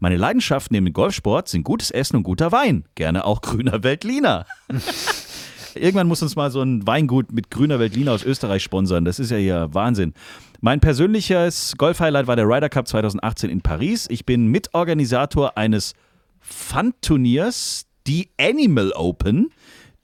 [0.00, 2.84] Meine Leidenschaften neben dem Golfsport sind gutes Essen und guter Wein.
[2.94, 4.46] Gerne auch grüner Veltliner.
[5.74, 9.04] Irgendwann muss uns mal so ein Weingut mit grüner Veltliner aus Österreich sponsern.
[9.04, 10.14] Das ist ja hier Wahnsinn.
[10.60, 14.06] Mein persönliches Golf-Highlight war der Ryder Cup 2018 in Paris.
[14.10, 15.94] Ich bin Mitorganisator eines
[16.40, 19.50] Fun-Turniers, die Animal Open,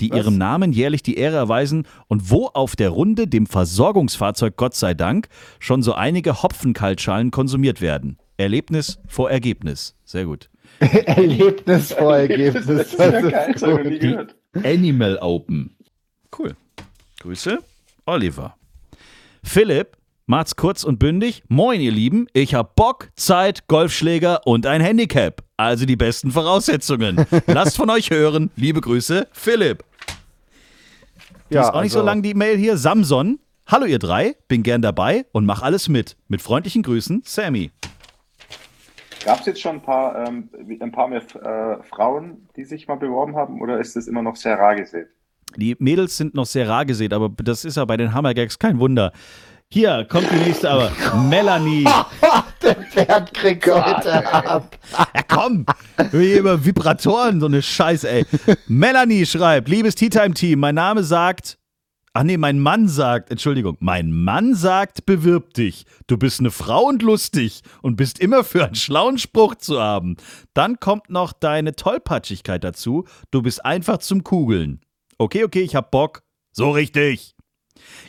[0.00, 4.74] die ihrem Namen jährlich die Ehre erweisen und wo auf der Runde, dem Versorgungsfahrzeug Gott
[4.74, 5.28] sei Dank,
[5.58, 8.18] schon so einige Hopfenkaltschalen konsumiert werden.
[8.36, 9.96] Erlebnis vor Ergebnis.
[10.04, 10.50] Sehr gut.
[10.80, 12.66] Erlebnis vor Ergebnis.
[12.66, 14.36] Das ist ja Das ist geil, gehört.
[14.62, 15.76] Animal Open.
[16.36, 16.54] Cool.
[17.20, 17.58] Grüße,
[18.06, 18.56] Oliver.
[19.42, 19.96] Philipp,
[20.26, 21.42] macht's kurz und bündig.
[21.48, 22.26] Moin, ihr Lieben.
[22.32, 25.42] Ich hab Bock, Zeit, Golfschläger und ein Handicap.
[25.56, 27.24] Also die besten Voraussetzungen.
[27.46, 28.50] Lasst von euch hören.
[28.56, 29.84] Liebe Grüße, Philipp.
[31.50, 32.76] Die Ja, ist auch nicht so also- lang, die Mail hier.
[32.76, 33.38] Samson.
[33.66, 36.16] Hallo ihr drei, bin gern dabei und mach alles mit.
[36.28, 37.70] Mit freundlichen Grüßen, Sammy.
[39.24, 40.50] Gab es jetzt schon ein paar, ähm,
[40.80, 44.36] ein paar mehr äh, Frauen, die sich mal beworben haben, oder ist das immer noch
[44.36, 45.06] sehr rar gesät?
[45.56, 48.78] Die Mädels sind noch sehr rar gesät, aber das ist ja bei den Hammergags kein
[48.78, 49.12] Wunder.
[49.70, 50.92] Hier kommt die nächste, aber
[51.28, 51.84] Melanie.
[52.94, 54.78] Bernd kriegt heute ab.
[54.92, 55.66] Ja, komm,
[56.12, 58.26] hier über Vibratoren, so eine Scheiße, ey.
[58.68, 61.58] Melanie schreibt, liebes Tea Time Team, mein Name sagt,
[62.14, 65.84] ach nee, mein Mann sagt, Entschuldigung, mein Mann sagt, bewirb dich.
[66.06, 70.16] Du bist eine Frau und lustig und bist immer für einen schlauen Spruch zu haben.
[70.54, 73.04] Dann kommt noch deine Tollpatschigkeit dazu.
[73.30, 74.80] Du bist einfach zum Kugeln.
[75.18, 76.22] Okay, okay, ich hab Bock.
[76.52, 77.33] So richtig.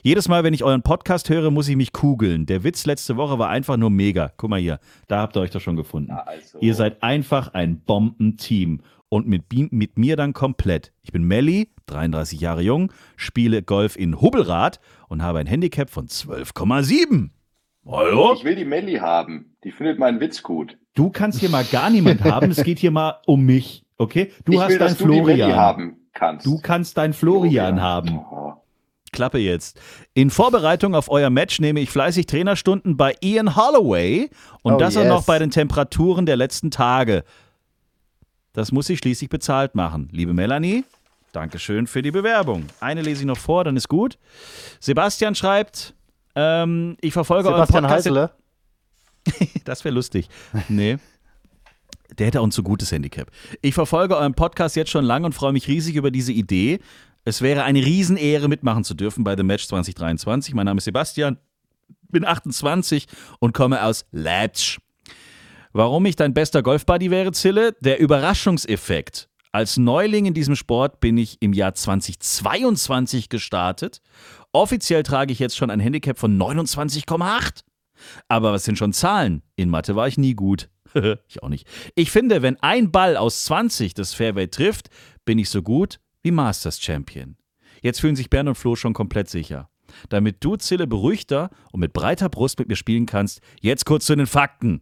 [0.03, 2.45] Jedes Mal, wenn ich euren Podcast höre, muss ich mich kugeln.
[2.45, 4.32] Der Witz letzte Woche war einfach nur mega.
[4.38, 6.11] Guck mal hier, da habt ihr euch doch schon gefunden.
[6.11, 6.59] also.
[6.59, 8.82] Ihr seid einfach ein Bombenteam.
[9.09, 10.91] Und mit, mit mir dann komplett.
[11.01, 16.07] Ich bin Melli, 33 Jahre jung, spiele Golf in Hubbelrad und habe ein Handicap von
[16.07, 17.30] 12,7.
[17.88, 18.34] Hallo?
[18.36, 19.55] Ich will die Melli haben.
[19.63, 20.78] Die findet meinen Witz gut.
[20.95, 22.49] Du kannst hier mal gar niemand haben.
[22.49, 23.84] Es geht hier mal um mich.
[23.97, 24.32] Okay?
[24.43, 25.55] Du ich hast will, dein dass du Florian.
[25.55, 26.45] haben kannst.
[26.45, 28.20] Du kannst dein Florian haben.
[28.20, 28.53] Oh.
[29.16, 29.80] Klappe jetzt.
[30.13, 34.30] In Vorbereitung auf euer Match nehme ich fleißig Trainerstunden bei Ian Holloway
[34.61, 35.09] und Oh, das auch yes.
[35.09, 37.24] noch bei den Temperaturen der letzten Tage.
[38.53, 40.09] Das muss ich schließlich bezahlt machen.
[40.11, 40.84] Liebe Melanie,
[41.32, 42.68] Dankeschön für die Bewerbung.
[42.80, 44.18] Eine lese ich noch vor, dann ist gut.
[44.80, 45.93] Sebastian schreibt,
[46.36, 48.07] ähm, ich verfolge Sebastian euren Podcast.
[48.07, 48.30] Heisele.
[49.66, 50.30] Das wäre lustig.
[50.70, 50.97] Nee.
[52.20, 53.32] Der hätte auch ein zu gutes Handicap.
[53.61, 56.80] Ich verfolge euren Podcast jetzt schon lange und freue mich riesig über diese Idee.
[57.28, 60.53] Es wäre eine Riesenehre, mitmachen zu dürfen bei The Match 2023.
[60.53, 61.39] Mein Name ist Sebastian,
[62.09, 63.07] bin 28
[63.39, 64.78] und komme aus Leipzig.
[65.73, 67.76] Warum ich dein bester Golfbuddy wäre, Zille?
[67.82, 69.28] Der Überraschungseffekt.
[69.51, 74.01] Als Neuling in diesem Sport bin ich im Jahr 2022 gestartet.
[74.51, 77.61] Offiziell trage ich jetzt schon ein Handicap von 29,8.
[78.28, 79.41] Aber was sind schon Zahlen?
[79.55, 80.69] In Mathe war ich nie gut.
[81.28, 81.67] ich auch nicht.
[81.95, 84.89] Ich finde, wenn ein Ball aus 20 das Fairway trifft,
[85.26, 87.38] bin ich so gut wie Masters Champion.
[87.84, 89.69] Jetzt fühlen sich Bernd und Flo schon komplett sicher.
[90.09, 94.15] Damit du, Zille, beruhigter und mit breiter Brust mit mir spielen kannst, jetzt kurz zu
[94.15, 94.82] den Fakten.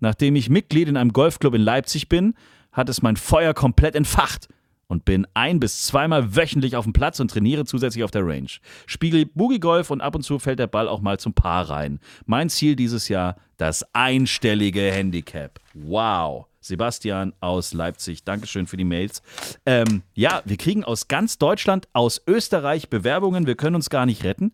[0.00, 2.32] Nachdem ich Mitglied in einem Golfclub in Leipzig bin,
[2.72, 4.48] hat es mein Feuer komplett entfacht
[4.86, 8.48] und bin ein- bis zweimal wöchentlich auf dem Platz und trainiere zusätzlich auf der Range.
[8.86, 12.00] Spiele Boogie Golf und ab und zu fällt der Ball auch mal zum Paar rein.
[12.24, 15.60] Mein Ziel dieses Jahr, das einstellige Handicap.
[15.74, 16.46] Wow.
[16.62, 19.22] Sebastian aus Leipzig, Dankeschön für die Mails.
[19.66, 23.46] Ähm, ja, wir kriegen aus ganz Deutschland, aus Österreich Bewerbungen.
[23.46, 24.52] Wir können uns gar nicht retten.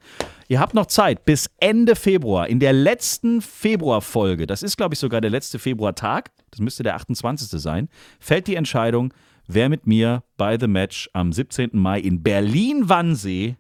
[0.49, 2.49] Ihr habt noch Zeit bis Ende Februar.
[2.49, 6.97] In der letzten Februarfolge, das ist, glaube ich, sogar der letzte Februartag, das müsste der
[6.97, 7.49] 28.
[7.61, 7.89] sein,
[8.19, 9.13] fällt die Entscheidung,
[9.47, 11.71] wer mit mir bei The Match am 17.
[11.75, 13.57] Mai in Berlin-Wannsee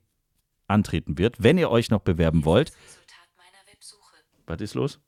[0.66, 1.36] antreten wird.
[1.38, 2.72] Wenn ihr euch noch bewerben wollt.
[4.46, 4.98] Was ist los?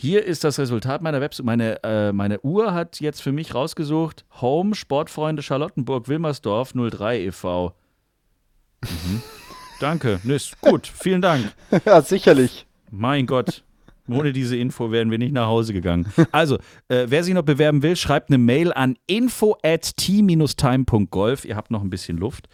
[0.00, 1.44] Hier ist das Resultat meiner Website.
[1.44, 7.74] Meine, äh, meine Uhr hat jetzt für mich rausgesucht: Home Sportfreunde Charlottenburg Wilmersdorf 03 e.V.
[8.82, 9.22] Mhm.
[9.78, 10.18] Danke.
[10.24, 10.86] Ist gut.
[10.86, 11.52] Vielen Dank.
[11.84, 12.66] ja, sicherlich.
[12.90, 13.62] Mein Gott.
[14.12, 16.06] Ohne diese Info wären wir nicht nach Hause gegangen.
[16.32, 16.56] Also,
[16.88, 21.44] äh, wer sich noch bewerben will, schreibt eine Mail an info at t-time.golf.
[21.44, 22.48] Ihr habt noch ein bisschen Luft.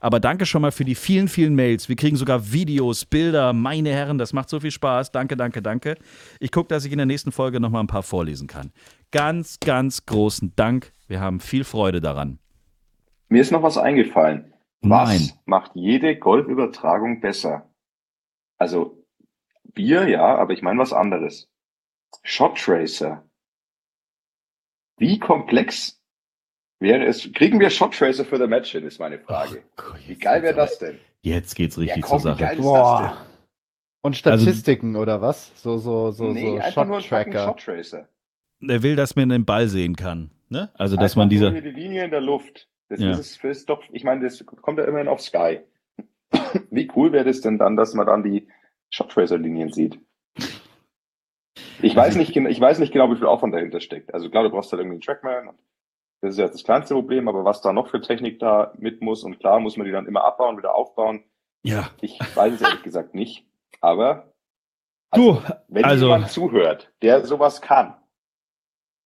[0.00, 1.88] Aber danke schon mal für die vielen, vielen Mails.
[1.88, 3.52] Wir kriegen sogar Videos, Bilder.
[3.52, 5.12] Meine Herren, das macht so viel Spaß.
[5.12, 5.94] Danke, danke, danke.
[6.40, 8.72] Ich gucke, dass ich in der nächsten Folge noch mal ein paar vorlesen kann.
[9.12, 10.92] Ganz, ganz großen Dank.
[11.06, 12.38] Wir haben viel Freude daran.
[13.28, 14.52] Mir ist noch was eingefallen.
[14.80, 15.30] Was Nein.
[15.46, 17.70] macht jede Golfübertragung besser?
[18.58, 19.01] Also
[19.64, 21.48] Bier, ja, aber ich meine was anderes.
[22.22, 23.24] Shot Tracer.
[24.98, 26.00] Wie komplex
[26.78, 27.30] wäre es?
[27.32, 29.62] Kriegen wir Shot Tracer für das Match hin, ist meine Frage.
[30.06, 30.98] Wie geil wäre das denn?
[31.22, 32.56] Jetzt geht's richtig Ja, komm, zur wie Sache.
[32.56, 33.26] Boah.
[34.02, 35.52] Und Statistiken oder was?
[35.62, 36.32] So, so, so?
[36.32, 37.44] Nee, so Shot-Tracker.
[37.46, 38.08] Shot Tracer.
[38.60, 40.30] Er will, dass man den Ball sehen kann.
[40.48, 40.70] Ne?
[40.74, 42.68] Also, dass Einfach man hier die Linie in der Luft.
[42.88, 43.12] Das Ja.
[43.12, 45.60] ist, es- das ist doch, ich meine, das kommt ja immerhin auf Sky.
[46.70, 48.48] Wie cool wäre das denn dann, dass man dann die
[48.94, 49.98] Shot Tracer Linien sieht?
[51.80, 54.14] Ich weiß nicht, ich weiß nicht genau, wie viel Aufwand dahinter steckt.
[54.14, 55.56] Also klar, du brauchst halt irgendwie einen Trackman.
[56.20, 59.24] Das ist ja das kleinste Problem, aber was da noch für Technik da mit muss
[59.24, 61.24] und klar muss man die dann immer abbauen, wieder aufbauen.
[61.64, 61.90] Ja.
[62.00, 63.44] Ich weiß es ehrlich gesagt nicht.
[63.80, 64.32] Aber
[65.14, 67.94] Du, wenn also- jemand zuhört, der sowas kann,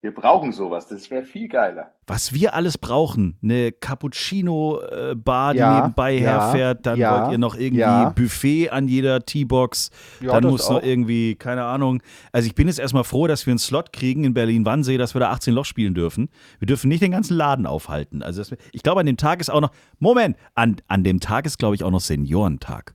[0.02, 1.92] wir brauchen sowas, das wäre viel geiler.
[2.06, 7.38] was wir alles brauchen, eine Cappuccino-Bar, die Ja, nebenbei ja, herfährt, dann ja, wollt ihr
[7.38, 7.82] noch irgendwie.
[8.14, 9.90] Buffet an jeder Teebox,
[10.20, 12.02] Ja, dann muss noch irgendwie, keine Ahnung.
[12.30, 15.20] Also ich bin jetzt erstmal froh, dass wir einen Slot kriegen in Berlin-Wannsee, dass wir
[15.20, 16.28] da 18 Loch spielen dürfen.
[16.58, 18.22] Wir dürfen nicht den ganzen Laden aufhalten.
[18.22, 21.46] Also das, ich glaube, an dem Tag ist auch noch, Moment, an, an dem Tag
[21.46, 22.94] ist, glaube ich, auch noch Seniorentag.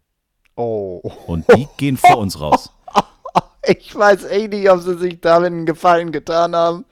[0.56, 1.02] Oh.
[1.28, 2.72] Und die gehen vor uns raus.
[3.68, 6.86] Ich weiß echt nicht, ob sie sich damit einen Gefallen getan haben.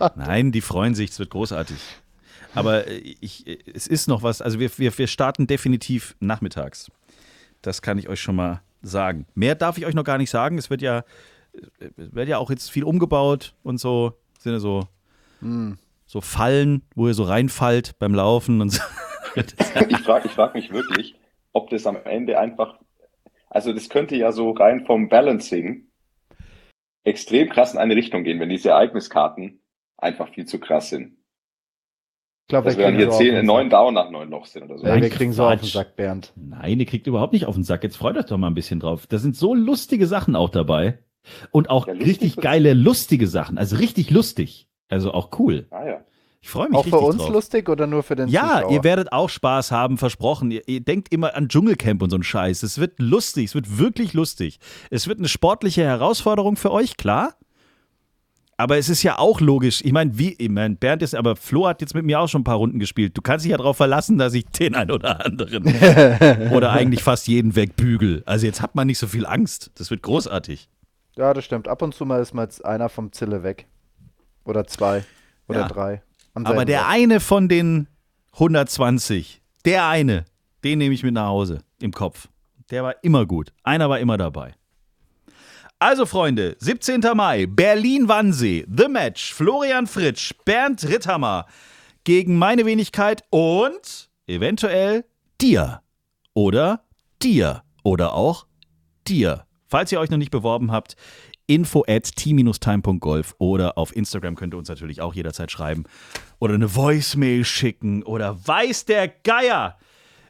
[0.16, 1.76] Nein, die freuen sich, es wird großartig.
[2.54, 6.90] Aber äh, ich, äh, es ist noch was, also wir, wir, wir starten definitiv nachmittags.
[7.60, 9.26] Das kann ich euch schon mal sagen.
[9.34, 10.58] Mehr darf ich euch noch gar nicht sagen.
[10.58, 11.04] Es wird ja,
[11.52, 14.14] äh, es wird ja auch jetzt viel umgebaut und so.
[14.36, 14.88] Es sind ja so,
[16.06, 18.82] so Fallen, wo ihr so reinfallt beim Laufen und so.
[19.34, 21.14] Ich frage ich frag mich wirklich,
[21.52, 22.78] ob das am Ende einfach,
[23.52, 25.88] also das könnte ja so rein vom Balancing
[27.04, 29.60] extrem krass in eine Richtung gehen, wenn diese Ereigniskarten
[29.98, 31.18] einfach viel zu krass sind.
[32.44, 34.84] Ich glaube, wir dann hier zehn, neun Down nach neun Loch sind oder so.
[34.84, 35.68] Ja, Nein, wir kriegen so auf den.
[35.68, 36.32] Sack, Bernd.
[36.34, 37.82] Nein, ihr kriegt überhaupt nicht auf den Sack.
[37.84, 39.06] Jetzt freut euch doch mal ein bisschen drauf.
[39.06, 40.98] Da sind so lustige Sachen auch dabei.
[41.50, 43.58] Und auch Ja, richtig geile, lustige Sachen.
[43.58, 44.68] Also richtig lustig.
[44.88, 45.66] Also auch cool.
[45.70, 46.04] Ah ja.
[46.44, 47.30] Ich freue mich Auch für uns drauf.
[47.30, 48.72] lustig oder nur für den Ja, Zuschauer?
[48.72, 50.50] ihr werdet auch Spaß haben, versprochen.
[50.50, 52.64] Ihr, ihr denkt immer an Dschungelcamp und so einen Scheiß.
[52.64, 54.58] Es wird lustig, es wird wirklich lustig.
[54.90, 57.34] Es wird eine sportliche Herausforderung für euch, klar.
[58.56, 59.82] Aber es ist ja auch logisch.
[59.84, 62.40] Ich meine, wie, ich mein, Bernd ist, aber Flo hat jetzt mit mir auch schon
[62.42, 63.16] ein paar Runden gespielt.
[63.16, 65.64] Du kannst dich ja darauf verlassen, dass ich den einen oder anderen
[66.52, 68.22] oder eigentlich fast jeden wegbügel.
[68.26, 69.70] Also jetzt hat man nicht so viel Angst.
[69.76, 70.68] Das wird großartig.
[71.16, 71.68] Ja, das stimmt.
[71.68, 73.66] Ab und zu mal ist mal jetzt einer vom Zille weg.
[74.44, 75.04] Oder zwei.
[75.48, 75.68] Oder Ja.
[75.68, 76.02] drei.
[76.34, 76.90] Aber der Ort.
[76.90, 77.88] eine von den
[78.34, 80.24] 120, der eine,
[80.64, 82.28] den nehme ich mit nach Hause im Kopf.
[82.70, 83.52] Der war immer gut.
[83.62, 84.54] Einer war immer dabei.
[85.78, 87.00] Also, Freunde, 17.
[87.14, 91.46] Mai, Berlin-Wannsee, The Match, Florian Fritsch, Bernd Ritthammer
[92.04, 95.04] gegen meine Wenigkeit und eventuell
[95.40, 95.82] dir.
[96.34, 96.84] Oder
[97.20, 97.62] dir.
[97.82, 98.46] Oder auch
[99.06, 99.44] dir.
[99.66, 100.96] Falls ihr euch noch nicht beworben habt,
[101.46, 105.84] info at t-time.golf oder auf Instagram könnt ihr uns natürlich auch jederzeit schreiben
[106.38, 109.76] oder eine Voicemail schicken oder weiß der Geier.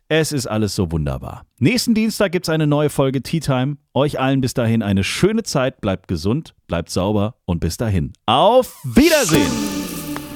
[0.09, 1.47] Es ist alles so wunderbar.
[1.59, 3.79] Nächsten Dienstag gibt es eine neue Folge Tea Time.
[3.95, 5.81] Euch allen bis dahin eine schöne Zeit.
[5.81, 8.13] Bleibt gesund, bleibt sauber und bis dahin.
[8.27, 9.51] Auf Wiedersehen!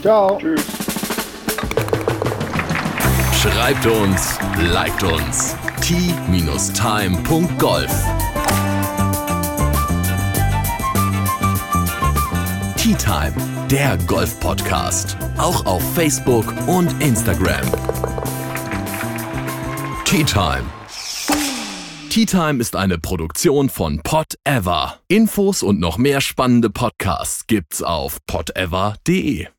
[0.00, 0.38] Ciao.
[0.38, 0.64] Tschüss.
[3.42, 4.38] Schreibt uns,
[4.72, 5.56] liked uns.
[5.82, 6.66] t-time.golf
[12.86, 13.34] Tea Time,
[13.68, 15.16] der Golf-Podcast.
[15.38, 17.66] Auch auf Facebook und Instagram.
[20.04, 20.62] Tea Time.
[22.10, 25.00] Tea Time ist eine Produktion von Pot Ever.
[25.08, 29.48] Infos und noch mehr spannende Podcasts gibt's auf potever.de.